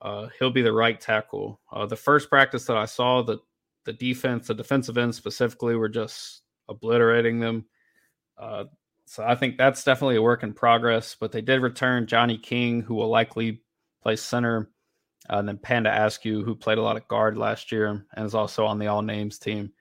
[0.00, 1.60] Uh, he'll be the right tackle.
[1.72, 3.38] Uh, the first practice that I saw, the
[3.84, 7.64] the defense, the defensive end specifically, were just obliterating them.
[8.36, 8.64] Uh,
[9.06, 11.16] so I think that's definitely a work in progress.
[11.18, 13.62] But they did return Johnny King, who will likely
[14.02, 14.70] play center
[15.30, 18.34] uh, and then Panda Askew, who played a lot of guard last year and is
[18.34, 19.72] also on the all names team.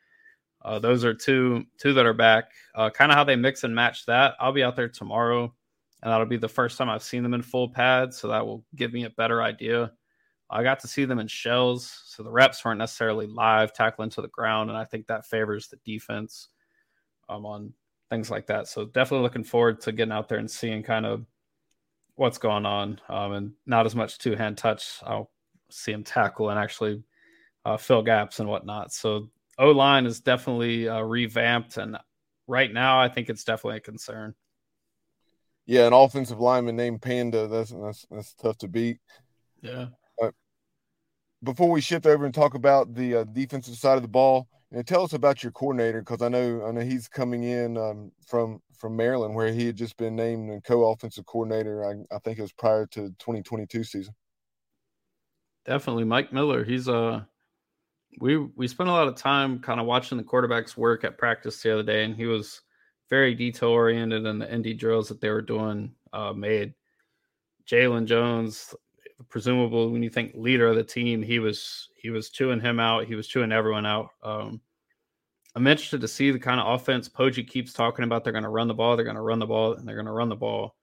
[0.63, 2.51] Uh, those are two two that are back.
[2.75, 4.36] Uh, kind of how they mix and match that.
[4.39, 5.43] I'll be out there tomorrow,
[6.01, 8.65] and that'll be the first time I've seen them in full pads, so that will
[8.75, 9.93] give me a better idea.
[10.49, 14.21] I got to see them in shells, so the reps weren't necessarily live tackling to
[14.21, 16.49] the ground, and I think that favors the defense
[17.29, 17.73] um, on
[18.10, 18.67] things like that.
[18.67, 21.25] So definitely looking forward to getting out there and seeing kind of
[22.15, 24.99] what's going on, um, and not as much two hand touch.
[25.03, 25.29] I'll
[25.69, 27.03] see him tackle and actually
[27.65, 28.93] uh, fill gaps and whatnot.
[28.93, 31.97] So O line is definitely uh, revamped, and
[32.47, 34.36] right now I think it's definitely a concern.
[35.65, 37.47] Yeah, an offensive lineman named Panda.
[37.47, 38.99] That's that's, that's tough to beat.
[39.62, 39.88] Yeah.
[40.21, 40.32] Uh,
[41.43, 44.86] before we shift over and talk about the uh, defensive side of the ball, and
[44.86, 48.62] tell us about your coordinator because I know I know he's coming in um, from
[48.77, 51.86] from Maryland where he had just been named a co-offensive coordinator.
[51.86, 54.13] I, I think it was prior to 2022 season.
[55.67, 56.63] Definitely, Mike Miller.
[56.63, 57.21] He's uh
[58.19, 61.62] we we spent a lot of time kind of watching the quarterbacks work at practice
[61.62, 62.62] the other day, and he was
[63.10, 66.73] very detail oriented, and the ND drills that they were doing uh, made
[67.69, 68.73] Jalon Jones,
[69.30, 73.06] presumable when you think leader of the team, he was he was chewing him out.
[73.06, 74.10] He was chewing everyone out.
[74.23, 74.62] Um,
[75.53, 78.23] I'm interested to see the kind of offense Poggi keeps talking about.
[78.23, 78.95] They're going to run the ball.
[78.95, 80.77] They're going to run the ball, and they're going to run the ball.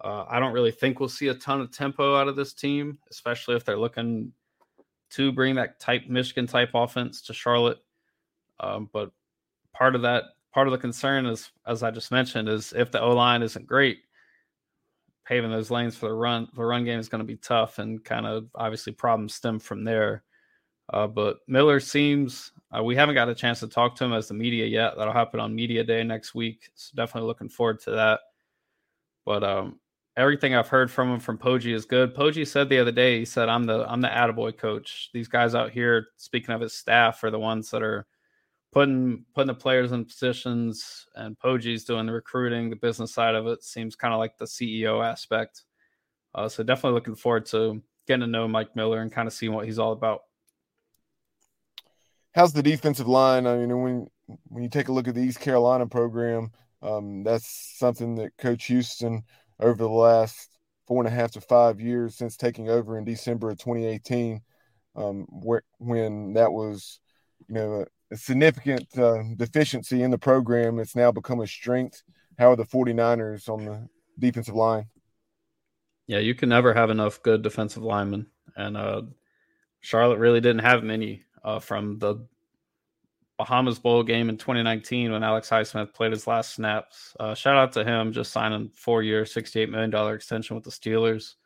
[0.00, 2.98] Uh, I don't really think we'll see a ton of tempo out of this team,
[3.10, 4.32] especially if they're looking
[5.10, 7.78] to bring that type Michigan type offense to Charlotte.
[8.60, 9.10] Um, but
[9.72, 13.00] part of that, part of the concern is, as I just mentioned, is if the
[13.00, 14.00] O line isn't great,
[15.24, 18.04] paving those lanes for the run, the run game is going to be tough, and
[18.04, 20.22] kind of obviously problems stem from there.
[20.92, 24.28] Uh, but Miller seems uh, we haven't got a chance to talk to him as
[24.28, 24.94] the media yet.
[24.96, 26.70] That'll happen on media day next week.
[26.74, 28.20] So definitely looking forward to that.
[29.26, 29.80] But um,
[30.18, 32.14] everything I've heard from him from Poggi is good.
[32.14, 35.10] Poggi said the other day, he said, "I'm the I'm the attaboy coach.
[35.14, 38.06] These guys out here, speaking of his staff, are the ones that are
[38.72, 43.46] putting putting the players in positions, and Poggi's doing the recruiting, the business side of
[43.46, 43.62] it.
[43.62, 45.62] Seems kind of like the CEO aspect.
[46.34, 49.52] Uh, so definitely looking forward to getting to know Mike Miller and kind of seeing
[49.52, 50.22] what he's all about.
[52.34, 53.46] How's the defensive line?
[53.46, 54.08] I mean, when
[54.48, 56.50] when you take a look at the East Carolina program,
[56.82, 59.22] um, that's something that Coach Houston
[59.60, 63.50] over the last four and a half to five years since taking over in December
[63.50, 64.40] of 2018,
[64.96, 67.00] um, where, when that was,
[67.48, 70.78] you know, a, significant uh, deficiency in the program.
[70.78, 72.02] It's now become a strength.
[72.38, 74.86] How are the 49ers on the defensive line?
[76.06, 78.28] Yeah, you can never have enough good defensive linemen.
[78.56, 79.02] And uh,
[79.80, 82.26] Charlotte really didn't have many uh, from the
[83.38, 87.16] Bahamas Bowl game in 2019 when Alex Highsmith played his last snaps.
[87.20, 91.36] Uh, shout out to him just signing four year, $68 million extension with the Steelers.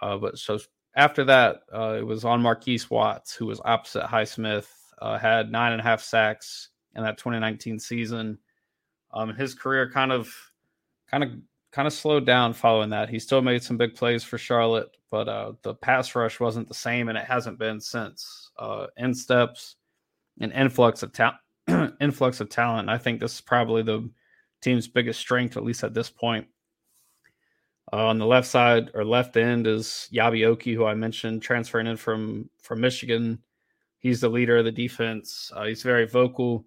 [0.00, 0.58] Uh, but so
[0.94, 4.68] after that, uh, it was on Marquise Watts, who was opposite Highsmith.
[5.00, 8.38] uh, had nine and a half sacks in that 2019 season.
[9.12, 10.32] Um, his career kind of,
[11.10, 11.30] kind of,
[11.72, 13.08] kind of slowed down following that.
[13.08, 16.74] He still made some big plays for Charlotte, but uh, the pass rush wasn't the
[16.74, 18.50] same, and it hasn't been since.
[18.58, 19.76] Uh, steps,
[20.40, 21.38] an influx of talent,
[22.00, 22.88] influx of talent.
[22.88, 24.10] I think this is probably the
[24.60, 26.46] team's biggest strength, at least at this point.
[27.92, 31.86] Uh, on the left side or left end is Eyabi Okie, who I mentioned, transferring
[31.86, 33.38] in from from Michigan.
[33.98, 35.52] He's the leader of the defense.
[35.54, 36.64] Uh, he's very vocal.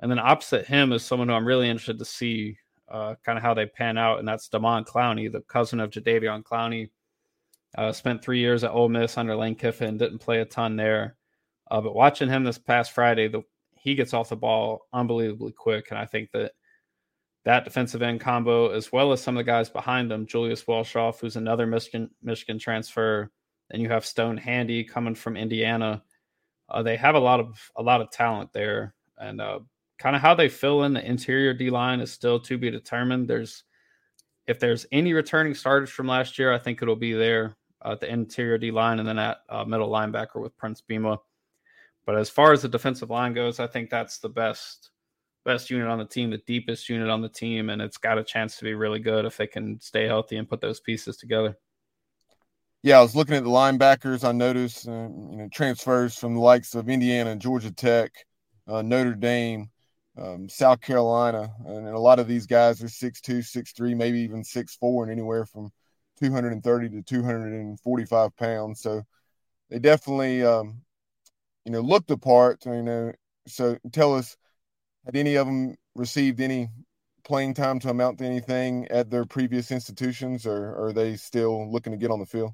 [0.00, 2.56] And then opposite him is someone who I'm really interested to see
[2.88, 6.42] uh, kind of how they pan out, and that's Damon Clowney, the cousin of Jadeveon
[6.42, 6.90] Clowney.
[7.76, 11.16] Uh, spent three years at Ole Miss under Lane Kiffin, didn't play a ton there.
[11.74, 15.90] Uh, but watching him this past Friday, the, he gets off the ball unbelievably quick,
[15.90, 16.52] and I think that
[17.44, 21.18] that defensive end combo, as well as some of the guys behind him, Julius Welschof,
[21.18, 23.28] who's another Michigan Michigan transfer,
[23.70, 26.00] and you have Stone Handy coming from Indiana.
[26.68, 29.58] Uh, they have a lot of a lot of talent there, and uh,
[29.98, 33.26] kind of how they fill in the interior D line is still to be determined.
[33.26, 33.64] There's
[34.46, 38.08] if there's any returning starters from last year, I think it'll be there at the
[38.08, 41.18] interior D line, and then at uh, middle linebacker with Prince Bemah.
[42.06, 44.90] But as far as the defensive line goes, I think that's the best
[45.44, 48.24] best unit on the team, the deepest unit on the team, and it's got a
[48.24, 51.58] chance to be really good if they can stay healthy and put those pieces together.
[52.82, 54.24] Yeah, I was looking at the linebackers.
[54.24, 58.12] I noticed uh, you know transfers from the likes of Indiana, Georgia Tech,
[58.66, 59.70] uh, Notre Dame,
[60.18, 64.20] um, South Carolina, and a lot of these guys are six two, six three, maybe
[64.20, 65.70] even six four, and anywhere from
[66.20, 68.80] 230 to 245 pounds.
[68.80, 69.02] So
[69.70, 70.82] they definitely, um,
[71.64, 72.64] you know, look the part.
[72.66, 73.12] You know,
[73.46, 74.36] so tell us
[75.04, 76.68] had any of them received any
[77.24, 81.70] playing time to amount to anything at their previous institutions, or, or are they still
[81.70, 82.52] looking to get on the field?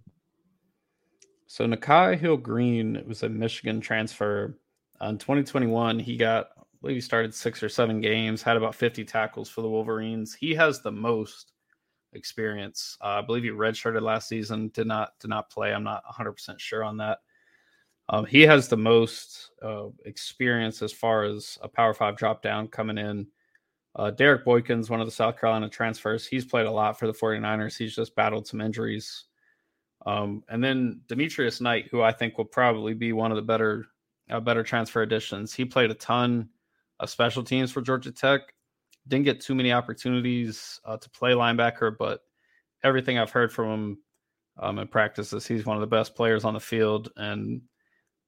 [1.46, 4.56] So Nikhai Hill-Green was a Michigan transfer.
[5.00, 9.04] in 2021, he got, I believe he started six or seven games, had about 50
[9.04, 10.32] tackles for the Wolverines.
[10.32, 11.52] He has the most
[12.12, 12.96] experience.
[13.00, 15.72] Uh, I believe he redshirted last season, did not did not play.
[15.72, 17.18] I'm not 100% sure on that.
[18.10, 22.68] Um, he has the most uh, experience as far as a Power Five drop down
[22.68, 23.26] coming in.
[23.96, 27.12] Uh, Derek Boykins, one of the South Carolina transfers, he's played a lot for the
[27.12, 27.76] 49ers.
[27.76, 29.24] He's just battled some injuries.
[30.06, 33.86] Um, and then Demetrius Knight, who I think will probably be one of the better
[34.30, 35.52] uh, better transfer additions.
[35.52, 36.48] He played a ton
[37.00, 38.40] of special teams for Georgia Tech.
[39.08, 42.20] Didn't get too many opportunities uh, to play linebacker, but
[42.84, 43.98] everything I've heard from him
[44.58, 47.10] um, in practices, he's one of the best players on the field.
[47.16, 47.62] And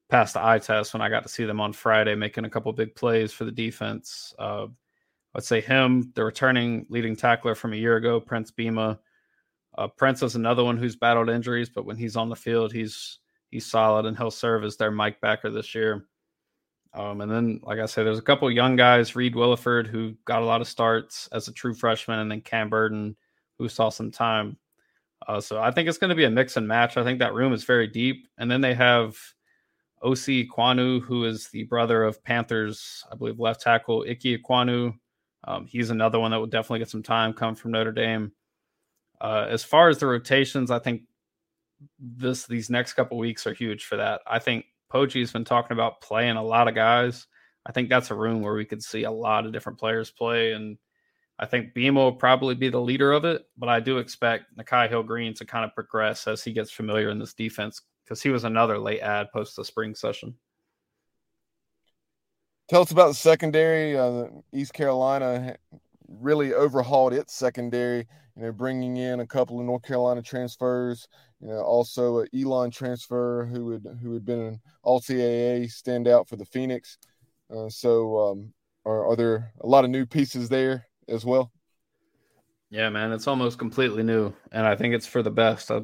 [0.09, 2.73] passed the eye test when I got to see them on Friday making a couple
[2.73, 4.35] big plays for the defense.
[4.39, 4.67] Uh,
[5.35, 8.99] I'd say him, the returning leading tackler from a year ago, Prince Bemah.
[9.77, 13.21] Uh, Prince is another one who's battled injuries, but when he's on the field, he's
[13.51, 16.07] he's solid and he'll serve as their Mike backer this year.
[16.95, 20.43] Um, and then, like I said, there's a couple young guys, Reed Williford, who got
[20.43, 23.17] a lot of starts as a true freshman, and then Cam Burton,
[23.59, 24.59] who saw some time.
[25.27, 26.97] Uh, so I think it's going to be a mix and match.
[26.97, 28.27] I think that room is very deep.
[28.39, 29.17] And then they have
[30.03, 34.95] Osi Ekwonu, who is the brother of Panthers, I believe, left tackle Ickey Ekwonu.
[35.45, 38.33] Um, he's another one that will definitely get some time come from Notre Dame.
[39.21, 41.03] Uh, as far as the rotations, I think
[41.99, 44.21] this these next couple weeks are huge for that.
[44.27, 47.27] I think Poggi's been talking about playing a lot of guys.
[47.65, 50.53] I think that's a room where we could see a lot of different players play,
[50.53, 50.77] and
[51.39, 53.43] I think Bemah will probably be the leader of it.
[53.57, 57.19] But I do expect Nikhai Hill-Green to kind of progress as he gets familiar in
[57.19, 60.35] this defense because he was another late ad post the spring session.
[62.69, 63.99] Tell us about the secondary.
[63.99, 65.57] Uh, East Carolina
[66.09, 68.07] really overhauled its secondary.
[68.37, 71.07] You know, bringing in a couple of North Carolina transfers.
[71.41, 76.29] You know, also a Elon transfer who had who had been an All CAA standout
[76.29, 76.97] for the Phoenix.
[77.55, 78.55] Uh, so, um,
[78.87, 81.53] are, are there a lot of new pieces there as well?
[82.71, 85.71] Yeah, man, it's almost completely new, and I think it's for the best.
[85.71, 85.83] I,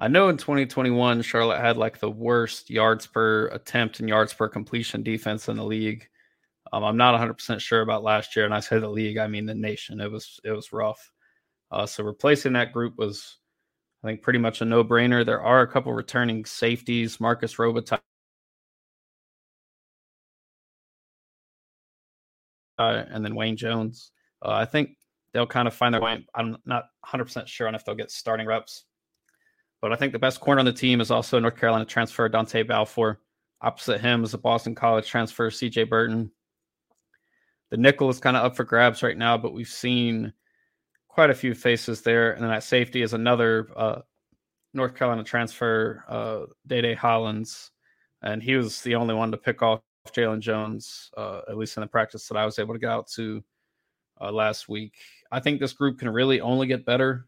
[0.00, 4.48] I know in 2021, Charlotte had like the worst yards per attempt and yards per
[4.48, 6.08] completion defense in the league.
[6.72, 9.44] Um, I'm not 100% sure about last year, and I say the league, I mean
[9.44, 10.00] the nation.
[10.00, 11.12] It was it was rough.
[11.70, 13.38] Uh, so replacing that group was,
[14.02, 15.24] I think, pretty much a no brainer.
[15.24, 18.00] There are a couple returning safeties, Marcus Robitaille.
[22.78, 24.12] Uh, and then Wayne Jones.
[24.44, 24.96] Uh, I think
[25.34, 26.26] they'll kind of find their way.
[26.34, 28.86] I'm not 100% sure on if they'll get starting reps
[29.80, 32.66] but I think the best corner on the team is also North Carolina transfer Dontae
[32.66, 33.20] Balfour.
[33.62, 36.30] Opposite him is a Boston College transfer CJ Burton.
[37.70, 40.32] The nickel is kind of up for grabs right now, but we've seen
[41.08, 42.32] quite a few faces there.
[42.32, 44.00] And then at safety is another uh,
[44.74, 47.70] North Carolina transfer, uh, Day Day Hollins.
[48.22, 51.82] And he was the only one to pick off Jalon Jones, uh, at least in
[51.82, 53.42] the practice that I was able to get out to
[54.20, 54.94] uh, last week.
[55.30, 57.26] I think this group can really only get better.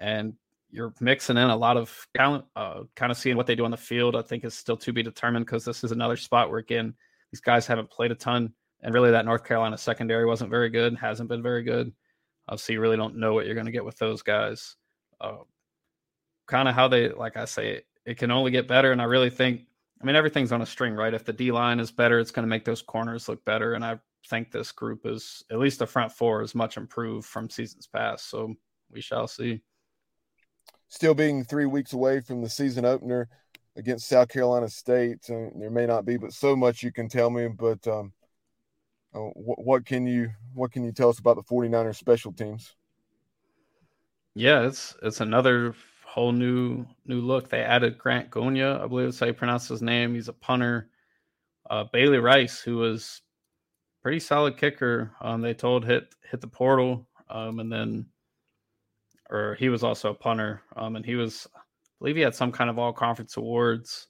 [0.00, 0.34] And
[0.70, 3.70] you're mixing in a lot of talent, uh, kind of seeing what they do on
[3.70, 4.16] the field.
[4.16, 6.94] I think is still to be determined because this is another spot where, again,
[7.30, 8.52] these guys haven't played a ton.
[8.82, 11.92] And really, that North Carolina secondary wasn't very good, hasn't been very good.
[12.48, 14.76] Uh, so you really don't know what you're going to get with those guys.
[15.20, 15.38] Uh,
[16.48, 18.90] kind of how they, like I say, it, it can only get better.
[18.90, 19.66] And I really think
[20.00, 21.12] I mean, everything's on a string, right?
[21.12, 23.74] If the D line is better, it's going to make those corners look better.
[23.74, 27.50] And I think this group is, at least the front four, is much improved from
[27.50, 28.30] seasons past.
[28.30, 28.54] So
[28.90, 29.60] we shall see.
[30.90, 33.28] Still being three weeks away from the season opener
[33.76, 37.30] against South Carolina State, uh, there may not be, but so much you can tell
[37.30, 37.48] me.
[37.48, 38.12] But um,
[39.14, 42.74] uh, what, what can you what can you tell us about the 49ers special teams?
[44.34, 45.74] Yeah, it's it's another
[46.04, 47.48] whole new new look.
[47.48, 50.14] They added Grant Gonya, I believe that's how you pronounce his name.
[50.14, 50.90] He's a punter.
[51.68, 53.22] Uh, Bailey Rice, who was
[54.02, 55.12] pretty solid kicker.
[55.20, 58.06] Um, they told hit hit the portal, um, and then,
[59.30, 61.60] or he was also a punter, um, and he was, I
[61.98, 64.08] believe he had some kind of all conference awards.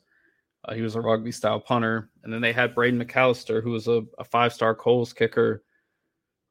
[0.64, 3.88] Uh, he was a rugby style punter, and then they had Braden McAllister, who was
[3.88, 5.62] a, a five star Kohl's kicker.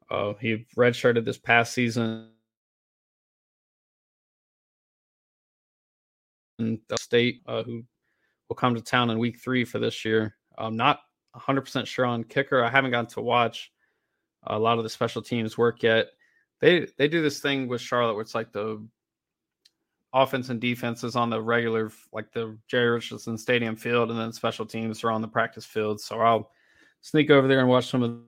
[0.10, 2.30] Uh, he redshirted this past season
[6.60, 7.84] And the State, uh, who
[8.48, 10.36] will come to town in week three for this year.
[10.58, 11.00] I'm not
[11.36, 12.64] 100% sure on kicker.
[12.64, 13.72] I haven't gotten to watch
[14.44, 16.08] a lot of the special teams work yet.
[16.62, 18.86] They they do this thing with Charlotte where it's like the
[20.14, 24.34] offense and defense is on the regular, like the Jerry Richardson Stadium field, and then
[24.34, 26.02] special teams are on the practice field.
[26.02, 26.52] So I'll
[27.02, 28.20] sneak over there and watch some of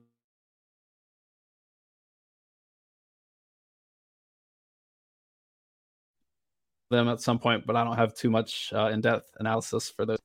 [6.90, 10.18] them at some point, but I don't have too much uh, in-depth analysis for this.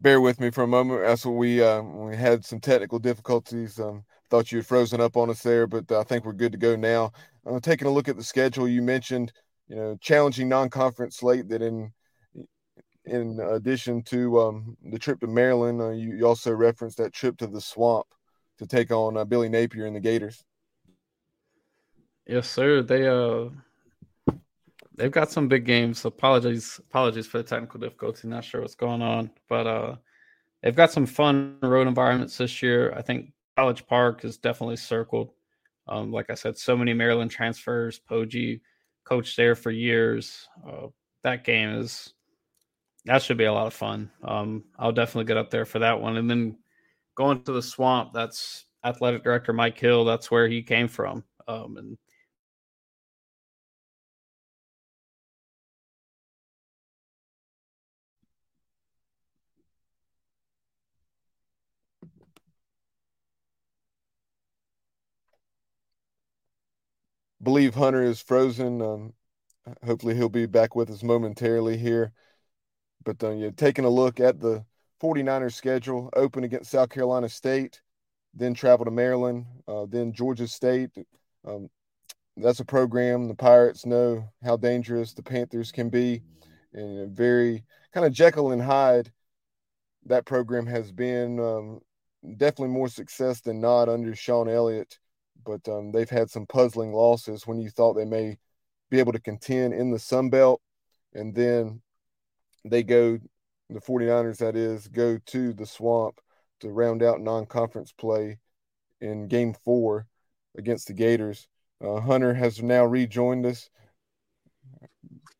[0.00, 1.02] Bear with me for a moment.
[1.02, 3.80] That's what we uh, we had some technical difficulties.
[3.80, 6.58] Um, thought you had frozen up on us there, but I think we're good to
[6.58, 7.12] go now.
[7.44, 9.32] Uh, taking a look at the schedule, you mentioned
[9.66, 11.92] you know challenging non-conference slate that in
[13.04, 17.38] in addition to um, the trip to Maryland, uh, you, you, also referenced that trip
[17.38, 18.06] to the swamp
[18.58, 20.44] to take on uh, Billy Napier and the Gators.
[22.26, 22.82] Yes, sir.
[22.82, 23.48] They uh
[24.98, 26.04] they've got some big games.
[26.04, 28.28] Apologies, apologies for the technical difficulty.
[28.28, 29.96] Not sure what's going on, but uh
[30.62, 32.92] they've got some fun road environments this year.
[32.96, 35.30] I think College Park is definitely circled.
[35.88, 38.00] Um, like I said, so many Maryland transfers.
[38.10, 38.60] Poggi
[39.04, 40.48] coached there for years.
[40.66, 40.88] Uh,
[41.22, 42.12] that game is
[43.04, 44.10] that should be a lot of fun.
[44.22, 46.18] Um, I'll definitely get up there for that one.
[46.18, 46.58] And then
[47.14, 50.04] going to the swamp, that's athletic director Mike Hill.
[50.04, 51.24] That's where he came from.
[51.46, 51.98] Um, and
[67.48, 68.82] believe Hunter is frozen.
[68.82, 69.14] Um,
[69.82, 72.12] hopefully, he'll be back with us momentarily here.
[73.06, 74.66] But uh, you're taking a look at the
[75.02, 77.80] 49ers schedule open against South Carolina State,
[78.34, 80.90] then travel to Maryland, uh, then Georgia State.
[81.46, 81.70] Um,
[82.36, 86.20] that's a program the Pirates know how dangerous the Panthers can be,
[86.74, 89.10] and very kind of Jekyll and Hyde.
[90.04, 91.80] That program has been um,
[92.36, 94.98] definitely more success than not under Shawn Elliott
[95.44, 98.38] but um, they've had some puzzling losses when you thought they may
[98.90, 100.60] be able to contend in the Sun Belt.
[101.14, 101.80] And then
[102.64, 103.18] they go,
[103.70, 106.20] the 49ers, that is, go to the swamp
[106.60, 108.38] to round out non conference play
[109.00, 110.06] in game four
[110.56, 111.46] against the Gators.
[111.82, 113.70] Uh, Hunter has now rejoined us.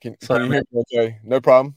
[0.00, 1.18] Can, can you hear me okay?
[1.24, 1.76] No problem.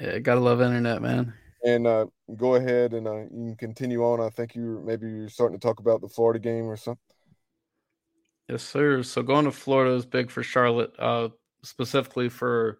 [0.00, 1.32] Yeah, gotta love internet, man.
[1.64, 4.20] And uh, go ahead and uh, you can continue on.
[4.20, 7.00] I think you maybe you're starting to talk about the Florida game or something.
[8.48, 9.02] Yes, sir.
[9.02, 11.30] So going to Florida is big for Charlotte, uh,
[11.62, 12.78] specifically for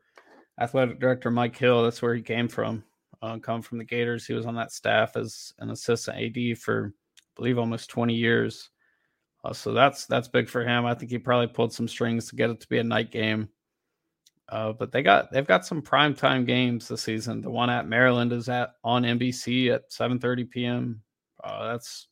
[0.61, 1.83] athletic director Mike Hill.
[1.83, 2.85] That's where he came from.
[3.21, 4.27] Uh, come from the Gators.
[4.27, 8.71] He was on that staff as an assistant AD for, I believe, almost 20 years.
[9.45, 10.87] Uh, so that's that's big for him.
[10.87, 13.49] I think he probably pulled some strings to get it to be a night game.
[14.49, 17.41] Uh, but they got they've got some prime time games this season.
[17.41, 21.03] The one at Maryland is at on NBC at 7:30 p.m.
[21.43, 22.09] Uh, that's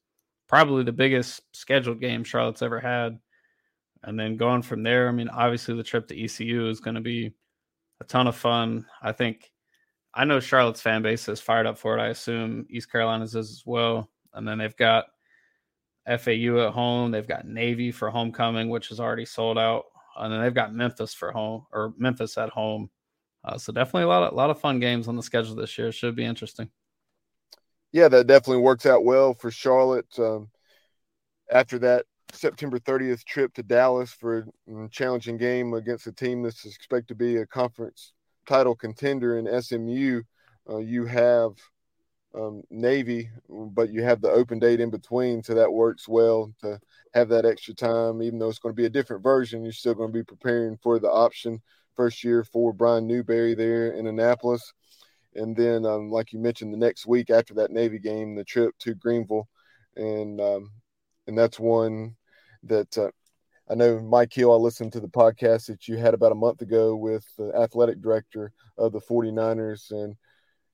[0.48, 3.18] probably the biggest scheduled game Charlotte's ever had.
[4.06, 7.00] And then going from there, I mean, obviously the trip to ECU is going to
[7.00, 7.32] be
[8.00, 8.86] a ton of fun.
[9.02, 9.50] I think
[10.12, 12.02] I know Charlotte's fan base is fired up for it.
[12.02, 14.10] I assume East Carolina's is as well.
[14.32, 15.06] And then they've got
[16.06, 17.10] FAU at home.
[17.10, 19.84] They've got Navy for homecoming, which is already sold out.
[20.16, 22.90] and then they've got Memphis for home or Memphis at home.
[23.44, 25.76] Uh, so definitely a lot of a lot of fun games on the schedule this
[25.76, 25.92] year.
[25.92, 26.70] Should be interesting.
[27.92, 30.18] Yeah, that definitely works out well for Charlotte.
[30.18, 30.48] Um,
[31.50, 36.64] after that September 30th trip to Dallas for a challenging game against a team that's
[36.64, 38.12] expected to be a conference
[38.46, 40.22] title contender in SMU,
[40.68, 41.52] uh, you have
[42.34, 46.80] um, Navy, but you have the open date in between, so that works well to
[47.14, 48.22] have that extra time.
[48.22, 50.76] Even though it's going to be a different version, you're still going to be preparing
[50.82, 51.60] for the option
[51.94, 54.72] first year for Brian Newberry there in Annapolis.
[55.36, 58.74] And then, um, like you mentioned, the next week after that Navy game, the trip
[58.80, 59.48] to Greenville,
[59.96, 60.70] and um,
[61.26, 62.16] and that's one
[62.66, 63.10] that uh,
[63.70, 64.52] I know Mike Hill.
[64.52, 68.00] I listened to the podcast that you had about a month ago with the athletic
[68.00, 70.16] director of the 49ers, and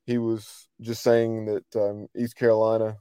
[0.07, 2.99] he was just saying that um, East Carolina,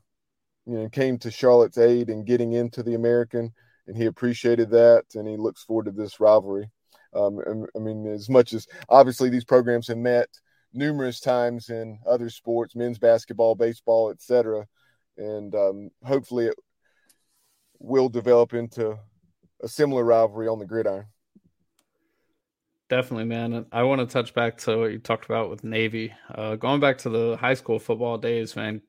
[0.66, 3.52] you know, came to Charlotte's aid in getting into the American,
[3.88, 6.70] and he appreciated that, and he looks forward to this rivalry.
[7.16, 7.40] Um,
[7.76, 10.30] I mean, as much as obviously these programs have met
[10.72, 14.68] numerous times in other sports, men's basketball, baseball, etc.,
[15.18, 16.56] and um, hopefully it
[17.80, 18.98] will develop into
[19.62, 21.06] a similar rivalry on the gridiron.
[22.90, 23.66] Definitely, man.
[23.72, 26.12] I want to touch back to what you talked about with Navy.
[26.34, 28.82] Uh, going back to the high school football days, man,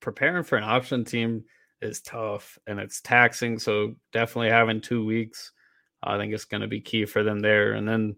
[0.00, 1.44] preparing for an option team
[1.80, 3.58] is tough and it's taxing.
[3.58, 5.52] So definitely having two weeks,
[6.02, 7.74] I think it's going to be key for them there.
[7.74, 8.16] And then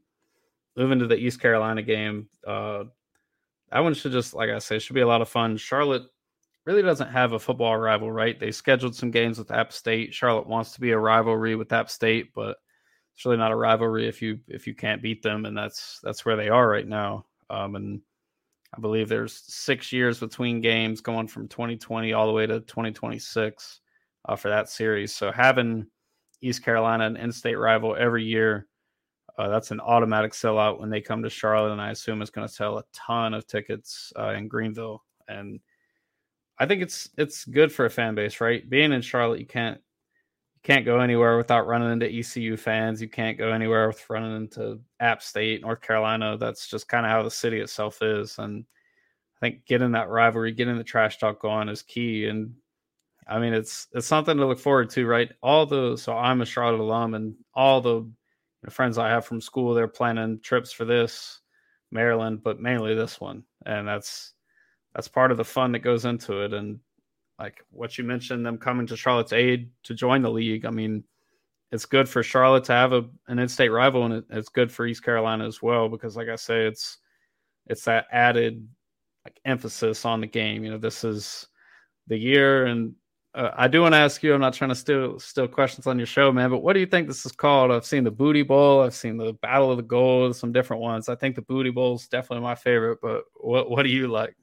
[0.75, 2.85] moving to the East Carolina game, uh,
[3.71, 5.59] that one should just, like I say, should be a lot of fun.
[5.59, 6.05] Charlotte
[6.67, 8.39] really doesn't have a football rival, right?
[8.39, 10.13] They scheduled some games with App State.
[10.13, 12.57] Charlotte wants to be a rivalry with App State, but
[13.15, 16.25] it's really not a rivalry if you if you can't beat them, and that's that's
[16.25, 17.25] where they are right now.
[17.49, 18.01] Um, and
[18.77, 23.81] I believe there's six years between games, going from 2020 all the way to 2026
[24.29, 25.15] uh, for that series.
[25.15, 25.87] So having
[26.43, 28.67] East Carolina an in-state rival every year,
[29.39, 32.47] uh, that's an automatic sellout when they come to Charlotte, and I assume it's going
[32.47, 35.61] to sell a ton of tickets uh, in Greenville and
[36.59, 38.69] I think it's it's good for a fan base, right?
[38.69, 43.01] Being in Charlotte, you can't you can't go anywhere without running into ECU fans.
[43.03, 46.37] You can't go anywhere with running into App State, North Carolina.
[46.39, 48.39] That's just kind of how the city itself is.
[48.39, 48.65] And
[49.37, 52.27] I think getting that rivalry, getting the trash talk going is key.
[52.27, 52.55] And
[53.29, 55.31] I mean, it's it's something to look forward to, right?
[55.43, 58.15] All the so I'm a Charlotte alum, and all the you
[58.63, 61.41] know, friends I have from school, they're planning trips for this
[61.91, 64.33] Maryland, but mainly this one, and that's
[64.97, 66.55] that's part of the fun that goes into it.
[66.55, 66.81] And
[67.39, 70.65] like what you mentioned, them coming to Charlotte's aid to join the league.
[70.65, 71.05] I mean,
[71.71, 74.87] it's good for Charlotte to have a, an in-state rival, and it, it's good for
[74.87, 76.97] East Carolina as well because, like I say, it's
[77.67, 78.67] it's that added
[79.27, 80.65] like emphasis on the game.
[80.65, 81.47] You know, this is
[82.07, 82.95] the year, and
[83.35, 84.33] uh, I do want to ask you.
[84.33, 86.87] I'm not trying to steal steal questions on your show, man, but what do you
[86.87, 87.71] think this is called?
[87.71, 91.11] I've seen the Booty Bowl, I've seen the Battle of the Gold, some different ones.
[91.11, 94.35] I think the Booty Bowl is definitely my favorite, but what what do you like?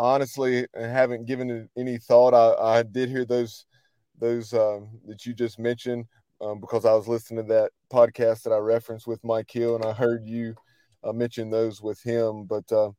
[0.00, 2.34] Honestly haven't given it any thought.
[2.34, 3.66] I, I did hear those
[4.18, 6.06] those um, that you just mentioned
[6.40, 9.84] um, because I was listening to that podcast that I referenced with Mike Hill, and
[9.84, 10.54] I heard you
[11.04, 12.44] uh, mention those with him.
[12.44, 12.90] But uh,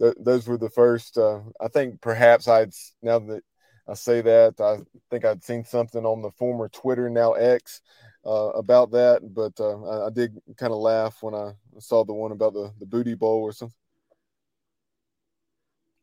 [0.00, 1.18] th- those were the first.
[1.18, 2.72] Uh, I think perhaps I'd
[3.02, 3.42] now that
[3.86, 4.78] I say that I
[5.10, 7.80] think I'd seen something on the former Twitter now X.
[8.26, 12.12] Uh, about that, but uh, I, I did kind of laugh when I saw the
[12.12, 13.74] one about the, the booty bowl or something.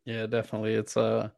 [0.06, 0.76] Yeah, definitely.
[0.76, 1.30] It's uh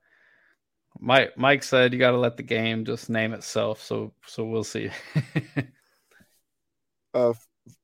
[0.99, 3.81] Mike Mike said you got to let the game just name itself.
[3.81, 4.89] So so we'll see.
[7.13, 7.33] uh,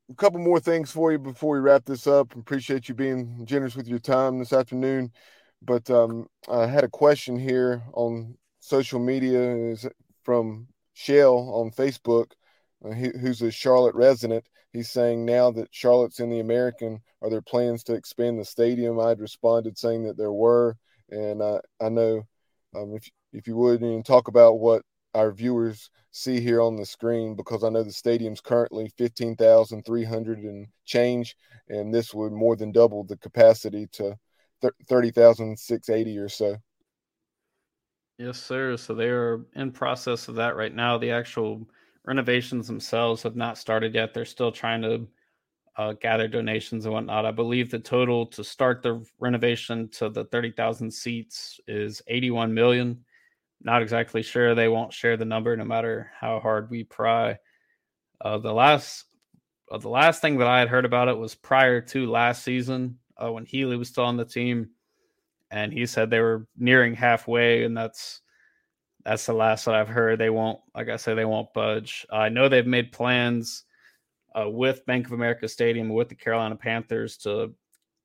[0.10, 2.36] a couple more things for you before we wrap this up.
[2.36, 5.12] Appreciate you being generous with your time this afternoon.
[5.62, 9.88] But um, I had a question here on social media is
[10.24, 12.32] from Shell on Facebook,
[12.86, 14.46] uh, he, who's a Charlotte resident.
[14.74, 19.00] He's saying now that Charlotte's in the American, are there plans to expand the stadium?
[19.00, 20.76] I'd responded saying that there were,
[21.10, 22.24] and I, I know
[22.76, 24.82] um, if if you would and talk about what
[25.14, 29.86] our viewers see here on the screen, because I know the stadium's currently fifteen thousand
[29.86, 31.36] three hundred and change,
[31.70, 34.18] and this would more than double the capacity to
[34.90, 36.58] thirty thousand six eighty or so.
[38.18, 38.76] Yes, sir.
[38.78, 40.98] So they are in process of that right now.
[40.98, 41.68] The actual
[42.06, 44.14] renovations themselves have not started yet.
[44.14, 45.08] They're still trying to
[45.78, 47.26] uh, gather donations and whatnot.
[47.26, 53.04] I believe the total to start the renovation to the 30,000 seats is 81 million.
[53.62, 54.54] Not exactly sure.
[54.54, 57.38] They won't share the number no matter how hard we pry.
[58.22, 59.06] Uh, the last
[59.72, 63.00] uh, the last thing that I had heard about it was prior to last season
[63.18, 64.70] uh, when Healy was still on the team,
[65.50, 68.22] and he said they were nearing halfway, and that's
[69.06, 70.20] that's the last that I've heard.
[70.20, 72.06] They won't, like I said, they won't budge.
[72.12, 73.64] I know they've made plans
[74.40, 77.54] uh, with Bank of America Stadium with the Carolina Panthers to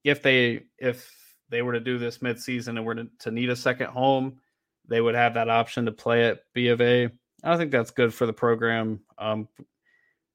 [0.04, 1.14] if they if
[1.50, 4.38] they were to do this midseason and were to, to need a second home,
[4.86, 7.08] they would have that option to play at B of A.
[7.44, 9.48] I think that's good for the program, um,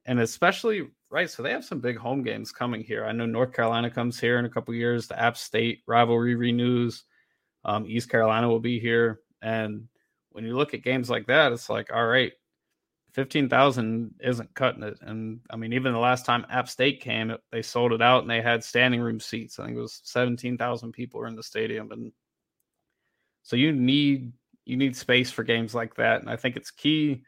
[0.06, 1.30] and especially right.
[1.30, 3.06] So they have some big home games coming here.
[3.06, 5.08] I know North Carolina comes here in a couple years.
[5.08, 7.04] The App State rivalry renews.
[7.66, 9.88] Um, East Carolina will be here, and
[10.34, 12.34] when you look at games like that, it's like, all right,
[13.14, 14.98] fifteen thousand isn't cutting it.
[15.02, 18.30] And I mean, even the last time App State came, they sold it out and
[18.30, 19.60] they had standing room seats.
[19.60, 22.12] I think it was seventeen thousand people were in the stadium, and
[23.44, 24.34] so you need
[24.66, 26.22] you need space for games like that.
[26.22, 27.24] And I think it's key.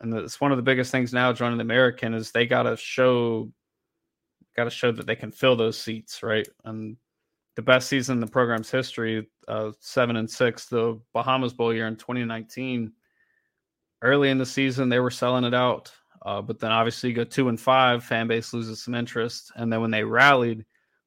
[0.00, 2.76] And it's one of the biggest things now joining the American is they got to
[2.76, 3.50] show
[4.56, 6.46] got to show that they can fill those seats, right?
[6.64, 6.96] And
[7.58, 11.88] the best season in the program's history, uh, seven and six, the Bahamas Bowl year
[11.88, 12.92] in 2019
[14.00, 15.90] early in the season they were selling it out,
[16.24, 19.72] uh, but then obviously you go two and five, fan base loses some interest, and
[19.72, 20.64] then when they rallied,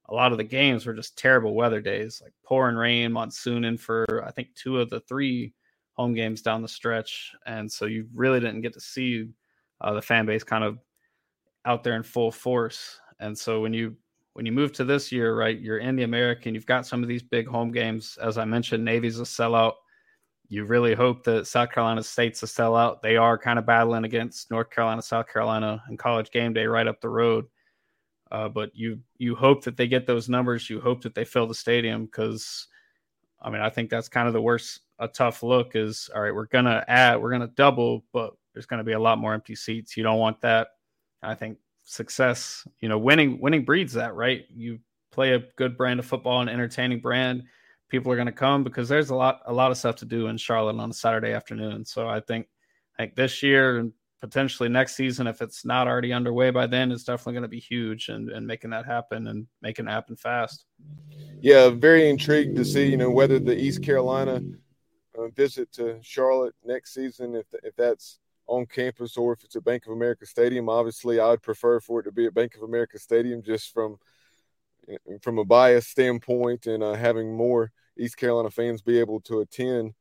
[0.09, 3.77] a lot of the games were just terrible weather days, like pouring rain, monsoon in
[3.77, 5.53] for I think two of the three
[5.93, 9.29] home games down the stretch, and so you really didn't get to see
[9.79, 10.79] uh, the fan base kind of
[11.63, 12.99] out there in full force.
[13.21, 13.95] And so when you
[14.33, 17.09] when you move to this year, right, you're in the American, you've got some of
[17.09, 18.17] these big home games.
[18.21, 19.73] As I mentioned, Navy's a sellout
[20.51, 23.01] you really hope that South Carolina State's a sellout.
[23.01, 26.87] They are kind of battling against North Carolina, South Carolina, and College Game Day right
[26.87, 27.45] up the road.
[28.31, 30.69] Uh, but you you hope that they get those numbers.
[30.69, 32.67] You hope that they fill the stadium because,
[33.41, 34.81] I mean, I think that's kind of the worst.
[34.99, 36.35] A tough look is all right.
[36.35, 39.95] We're gonna add, we're gonna double, but there's gonna be a lot more empty seats.
[39.95, 40.67] You don't want that.
[41.23, 41.59] I think
[41.91, 44.45] success, you know, winning winning breeds that, right?
[44.53, 44.79] You
[45.11, 47.43] play a good brand of football, an entertaining brand
[47.91, 50.27] people are going to come because there's a lot a lot of stuff to do
[50.27, 51.85] in Charlotte on a Saturday afternoon.
[51.85, 52.47] So I think
[52.97, 57.03] like this year and potentially next season, if it's not already underway by then, it's
[57.03, 60.65] definitely going to be huge and, and making that happen and making it happen fast.
[61.41, 64.41] Yeah, very intrigued to see you know whether the East Carolina
[65.17, 69.63] uh, visit to Charlotte next season, if if that's on campus or if it's at
[69.63, 70.69] Bank of America Stadium.
[70.69, 73.97] Obviously, I would prefer for it to be at Bank of America Stadium just from
[75.21, 79.93] from a bias standpoint and uh, having more East Carolina fans be able to attend.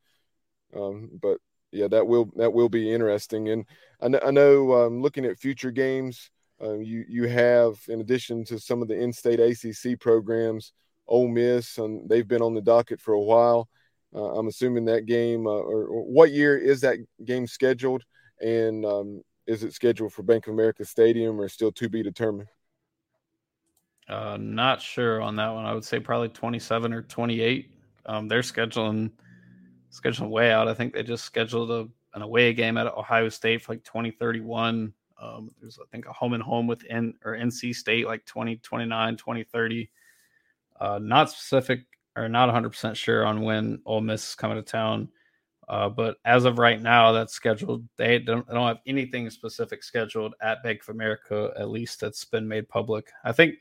[0.74, 1.38] Um, but
[1.72, 3.48] yeah, that will that will be interesting.
[3.48, 3.66] And
[4.00, 6.30] I know, I know um, looking at future games,
[6.62, 10.72] uh, you you have in addition to some of the in-state ACC programs,
[11.06, 13.68] Ole Miss, and they've been on the docket for a while.
[14.14, 18.02] Uh, I'm assuming that game, uh, or, or, what year is that game scheduled,
[18.40, 22.48] and um, is it scheduled for Bank of America Stadium, or still to be determined?
[24.08, 25.64] Uh, not sure on that one.
[25.64, 27.70] I would say probably 27 or 28.
[28.06, 29.12] Um, they're scheduling
[29.92, 30.68] scheduling way out.
[30.68, 34.92] I think they just scheduled a, an away game at Ohio State for like 2031.
[35.20, 39.16] Um, there's I think a home and home with N or NC State like 2029,
[39.16, 39.90] 2030.
[40.80, 41.84] Uh, not specific
[42.16, 45.08] or not 100% sure on when Ole Miss is coming to town.
[45.70, 47.88] Uh, but as of right now, that's scheduled.
[47.96, 52.24] They don't, they don't have anything specific scheduled at Bank of America, at least that's
[52.24, 53.08] been made public.
[53.22, 53.54] I think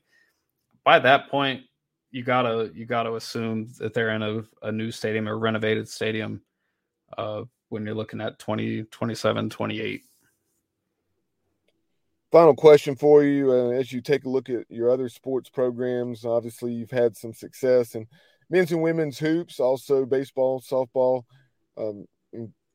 [0.84, 1.62] by that point,
[2.10, 6.42] you gotta you gotta assume that they're in a, a new stadium or renovated stadium
[7.16, 10.02] uh, when you're looking at 20 27 28
[12.32, 16.26] final question for you uh, as you take a look at your other sports programs
[16.26, 18.08] obviously you've had some success in
[18.50, 21.24] men's and women's hoops also baseball softball
[21.80, 22.06] um,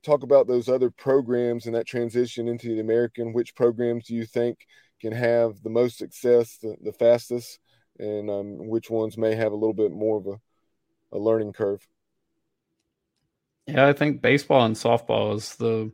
[0.02, 4.26] talk about those other programs and that transition into the american which programs do you
[4.26, 4.66] think
[5.00, 7.58] can have the most success the, the fastest
[7.98, 11.86] and um, which ones may have a little bit more of a, a learning curve.
[13.66, 15.90] Yeah, I think baseball and softball is the,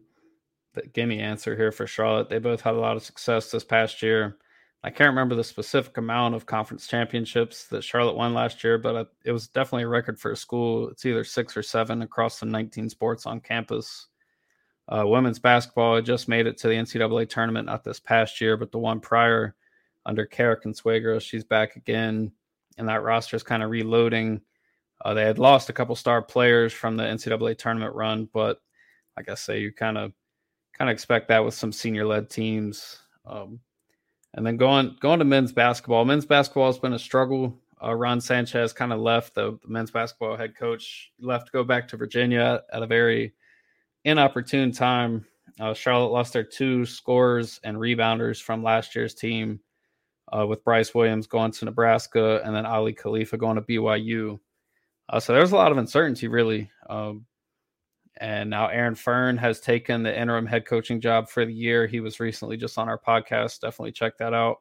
[0.74, 2.28] the gimme answer here for Charlotte.
[2.28, 4.36] They both had a lot of success this past year.
[4.82, 9.12] I can't remember the specific amount of conference championships that Charlotte won last year, but
[9.24, 10.88] it was definitely a record for a school.
[10.88, 14.06] It's either six or seven across the 19 sports on campus.
[14.88, 18.72] Uh, women's basketball just made it to the NCAA tournament, not this past year, but
[18.72, 19.54] the one prior
[20.06, 21.20] under Cara Consuegra.
[21.20, 22.32] She's back again,
[22.78, 24.40] and that roster is kind of reloading.
[25.04, 28.60] Uh, they had lost a couple star players from the NCAA tournament run, but
[29.16, 30.12] like I say, you kind of
[30.76, 32.98] kind of expect that with some senior led teams.
[33.26, 33.60] Um,
[34.34, 36.04] and then going going to men's basketball.
[36.04, 37.56] Men's basketball has been a struggle.
[37.82, 41.12] Uh, Ron Sanchez kind of left the, the, men's basketball head coach.
[41.18, 43.32] left to go back to Virginia at a very
[44.04, 45.24] inopportune time.
[45.58, 49.60] Uh, Charlotte lost their two scorers and rebounders from last year's team
[50.32, 54.38] uh, with Brice Williams going to Nebraska and then Aly Khalifa going to BYU.
[55.08, 56.70] Uh, so there's a lot of uncertainty, really.
[56.88, 57.26] Um,
[58.20, 61.86] And now Aaron Fearne has taken the interim head coaching job for the year.
[61.86, 63.60] He was recently just on our podcast.
[63.60, 64.58] Definitely check that out.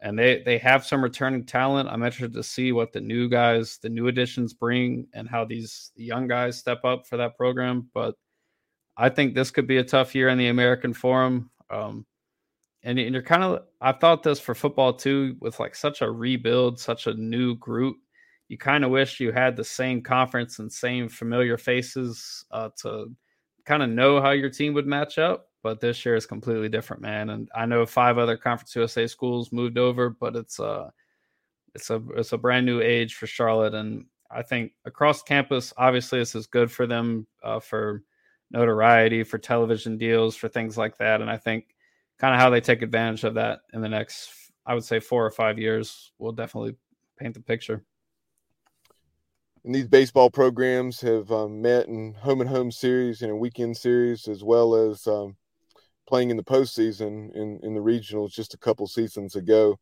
[0.00, 1.88] And they they have some returning talent.
[1.88, 5.92] I'm interested to see what the new guys, the new additions bring and how these
[5.94, 7.88] young guys step up for that program.
[7.94, 8.16] But
[8.96, 11.50] I think this could be a tough year in the American Forum.
[11.70, 12.04] Um,
[12.82, 16.10] and, and you're kind of, I thought this for football too, with like such a
[16.10, 17.96] rebuild, such a new group.
[18.54, 23.10] You kind of wish you had the same conference and same familiar faces uh, to
[23.64, 25.48] kind of know how your team would match up.
[25.64, 27.30] But this year is completely different, man.
[27.30, 30.90] And I know five other Conference USA schools moved over, but it's a, uh,
[31.74, 33.74] it's a, it's a brand new age for Charlotte.
[33.74, 38.04] And I think across campus, obviously, this is good for them uh, for
[38.52, 41.20] notoriety, for television deals, for things like that.
[41.20, 41.74] And I think
[42.20, 44.30] kind of how they take advantage of that in the next,
[44.64, 46.76] I would say, four or five years will definitely
[47.18, 47.84] paint the picture.
[49.64, 54.28] And these baseball programs have um, met in home and home series and weekend series,
[54.28, 55.36] as well as um,
[56.06, 59.78] playing in the postseason in, in the regionals just a couple seasons ago.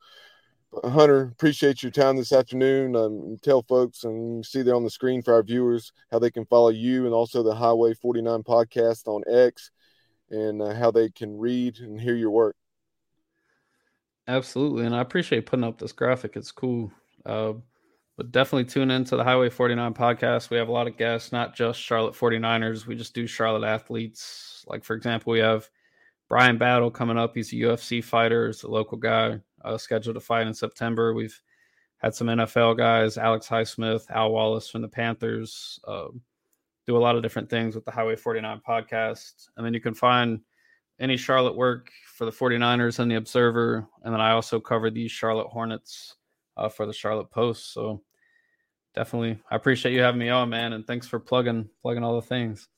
[0.85, 2.97] Hunter, appreciate your time this afternoon.
[2.97, 6.47] Um, tell folks and see there on the screen for our viewers how they can
[6.47, 9.71] follow you and also the Highway 49 podcast on X
[10.31, 12.57] and uh, how they can read and hear your work.
[14.29, 14.87] Absolutely.
[14.87, 16.37] And I appreciate putting up this graphic.
[16.37, 16.91] It's cool.
[17.27, 17.55] Uh,
[18.17, 20.51] but definitely tune into the Highway 49 podcast.
[20.51, 22.87] We have a lot of guests, not just Charlotte 49ers.
[22.87, 24.65] We just do Charlotte athletes.
[24.67, 25.69] Like, for example, we have
[26.29, 27.35] Bryan Battle coming up.
[27.35, 31.15] He's a UFC fighter, he's a local guy uh, scheduled to fight in September.
[31.15, 31.41] We've
[31.99, 35.79] had some NFL guys, Alex Highsmith, Al Wallace from the Panthers.
[35.87, 36.09] Uh,
[36.87, 39.49] do a lot of different things with the Highway 49 podcast.
[39.57, 40.41] And then you can find
[40.99, 43.87] any Charlotte work for the 49ers and the Observer.
[44.03, 46.17] And then I also cover the Charlotte Hornets
[46.57, 47.73] uh, for the Charlotte Post.
[47.73, 48.03] So
[48.95, 50.73] definitely, I appreciate you having me on, man.
[50.73, 52.69] And thanks for plugging plugging all the things.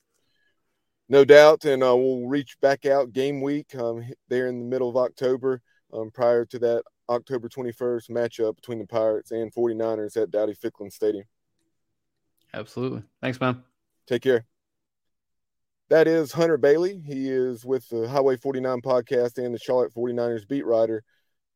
[1.08, 1.64] No doubt.
[1.64, 5.60] And uh, we'll reach back out game week um, there in the middle of October
[5.92, 10.90] um, prior to that October 21st matchup between the Pirates and 49ers at Dowdy Ficklen
[10.90, 11.24] Stadium.
[12.54, 13.02] Absolutely.
[13.20, 13.62] Thanks, man.
[14.06, 14.46] Take care.
[15.90, 17.02] That is Hunter Bailey.
[17.04, 21.04] He is with the Highway 49 podcast and the Charlotte 49ers beat writer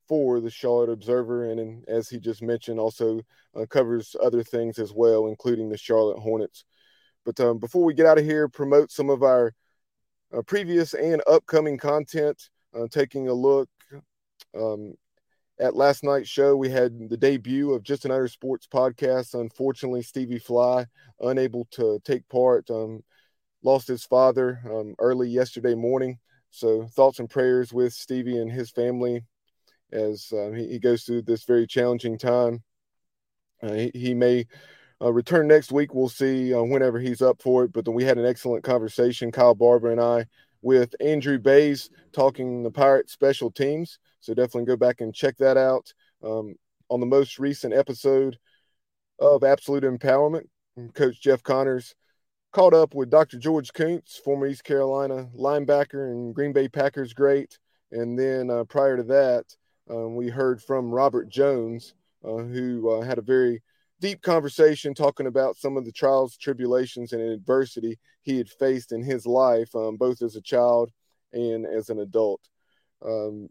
[0.09, 1.51] for the Charlotte Observer.
[1.51, 3.21] And in, as he just mentioned, also
[3.55, 6.65] uh, covers other things as well, including the Charlotte Hornets.
[7.25, 9.53] But um, before we get out of here, promote some of our
[10.37, 13.69] uh, previous and upcoming content, uh, taking a look
[14.57, 14.95] um,
[15.61, 19.39] at last night's show, we had the debut of Just Another Sports podcast.
[19.39, 20.87] Unfortunately, Stevie Fly,
[21.21, 23.03] unable to take part, um,
[23.63, 26.19] lost his father um, early yesterday morning.
[26.51, 29.25] So, thoughts and prayers with Stevie and his family
[29.93, 32.63] as um, he, he, goes through this very challenging time.
[33.63, 34.47] Uh, he, he, may
[35.01, 35.95] uh, return next week.
[35.95, 37.73] We'll see uh, whenever he's up for it.
[37.73, 40.27] But then we had an excellent conversation, Kyle Barber and I,
[40.63, 43.99] with Andrew Bays talking the Pirate special teams.
[44.21, 45.93] So definitely go back and check that out.
[46.23, 46.55] Um,
[46.91, 48.39] on the most recent episode
[49.19, 50.47] of Absolute Empowerment,
[50.95, 51.95] Coach Jeff Connors
[52.53, 53.39] caught up with Dr.
[53.39, 57.59] George Koonce, former East Carolina linebacker and Green Bay Packers great.
[57.93, 59.45] And then uh, prior to that,
[59.91, 63.63] um, we heard from Robert Jones, uh, who uh, had a very
[64.01, 69.03] deep conversation talking about some of the trials, tribulations, and adversity he had faced in
[69.03, 70.91] his life, um, both as a child
[71.33, 72.41] and as an adult.
[73.05, 73.49] Um,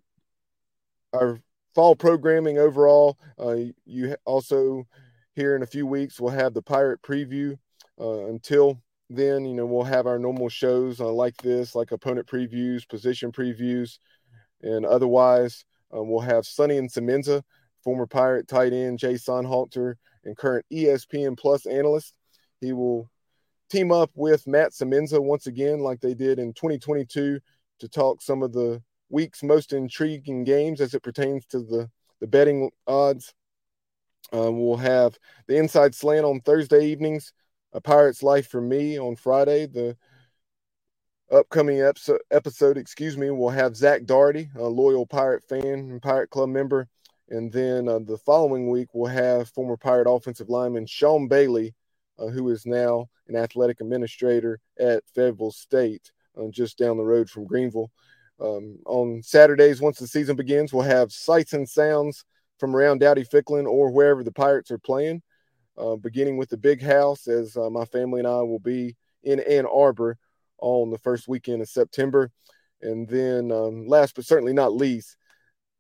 [1.14, 1.40] our
[1.74, 4.88] fall programming overall, uh, you also
[5.36, 7.58] here in a few weeks we'll have the pirate preview.
[8.00, 12.28] Uh, until then, you know we'll have our normal shows uh, like this, like opponent
[12.28, 14.00] previews, position previews,
[14.62, 17.44] and otherwise uh, we'll have Sonny and Semenza,
[17.84, 22.14] former pirate tight end Jay Sonhalter and current ESPN Plus analyst.
[22.60, 23.10] He will
[23.70, 27.40] team up with Matt Semenza once again, like they did in 2022,
[27.80, 32.28] to talk some of the week's most intriguing games as it pertains to the, the
[32.28, 33.34] betting odds.
[34.34, 35.18] Um, we'll have
[35.48, 37.32] the inside slant on Thursday evenings,
[37.72, 39.68] a Pirate's Life for me on Friday.
[39.68, 39.96] The
[41.32, 46.30] upcoming episode, episode excuse me, we'll have Zach Darty, a loyal Pirate fan and Pirate
[46.30, 46.88] Club member,
[47.30, 51.74] and then uh, the following week, we'll have former Pirate offensive lineman Sean Bailey,
[52.18, 57.30] uh, who is now an athletic administrator at Fayetteville State, uh, just down the road
[57.30, 57.92] from Greenville.
[58.40, 62.24] Um, on Saturdays, once the season begins, we'll have sights and sounds
[62.60, 65.22] from around Dowdy Ficklen or wherever the Pirates are playing,
[65.78, 69.40] uh, beginning with the big house, as uh, my family and I will be in
[69.42, 70.18] Ann Arbor
[70.60, 72.32] on the first weekend of September.
[72.82, 75.18] And then, um, last but certainly not least,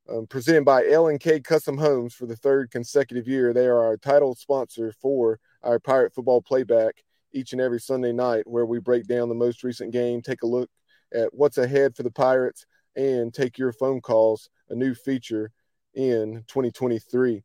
[0.09, 3.53] um, presented by L&K Custom Homes for the third consecutive year.
[3.53, 7.03] They are our title sponsor for our Pirate Football Playback
[7.33, 10.47] each and every Sunday night, where we break down the most recent game, take a
[10.47, 10.69] look
[11.13, 12.65] at what's ahead for the Pirates,
[12.95, 15.51] and take your phone calls, a new feature
[15.93, 17.43] in 2023.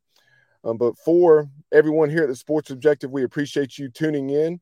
[0.63, 4.61] Um, but for everyone here at the Sports Objective, we appreciate you tuning in.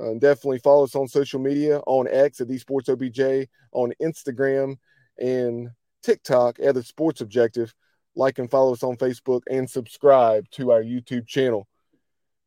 [0.00, 4.76] Uh, definitely follow us on social media on X at the Sports OBJ, on Instagram
[5.18, 5.70] and
[6.02, 7.74] TikTok at the Sports Objective.
[8.14, 11.68] Like and follow us on Facebook and subscribe to our YouTube channel.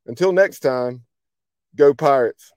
[0.05, 1.03] Until next time,
[1.75, 2.51] go Pirates.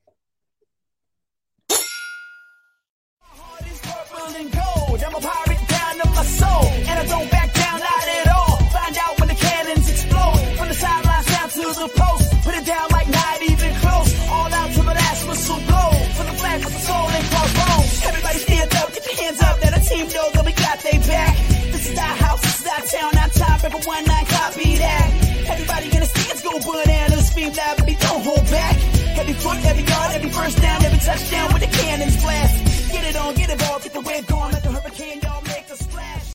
[20.84, 21.34] They back.
[21.72, 25.08] This is our house, this is our town, our time, Remember one nine, copy that.
[25.48, 28.76] Everybody in the stands go bananas, scream loud, baby, don't hold back.
[29.18, 32.92] Every foot, every yard, every first down, every touchdown with the cannons blast.
[32.92, 34.54] Get it on, get it all, get the wave going.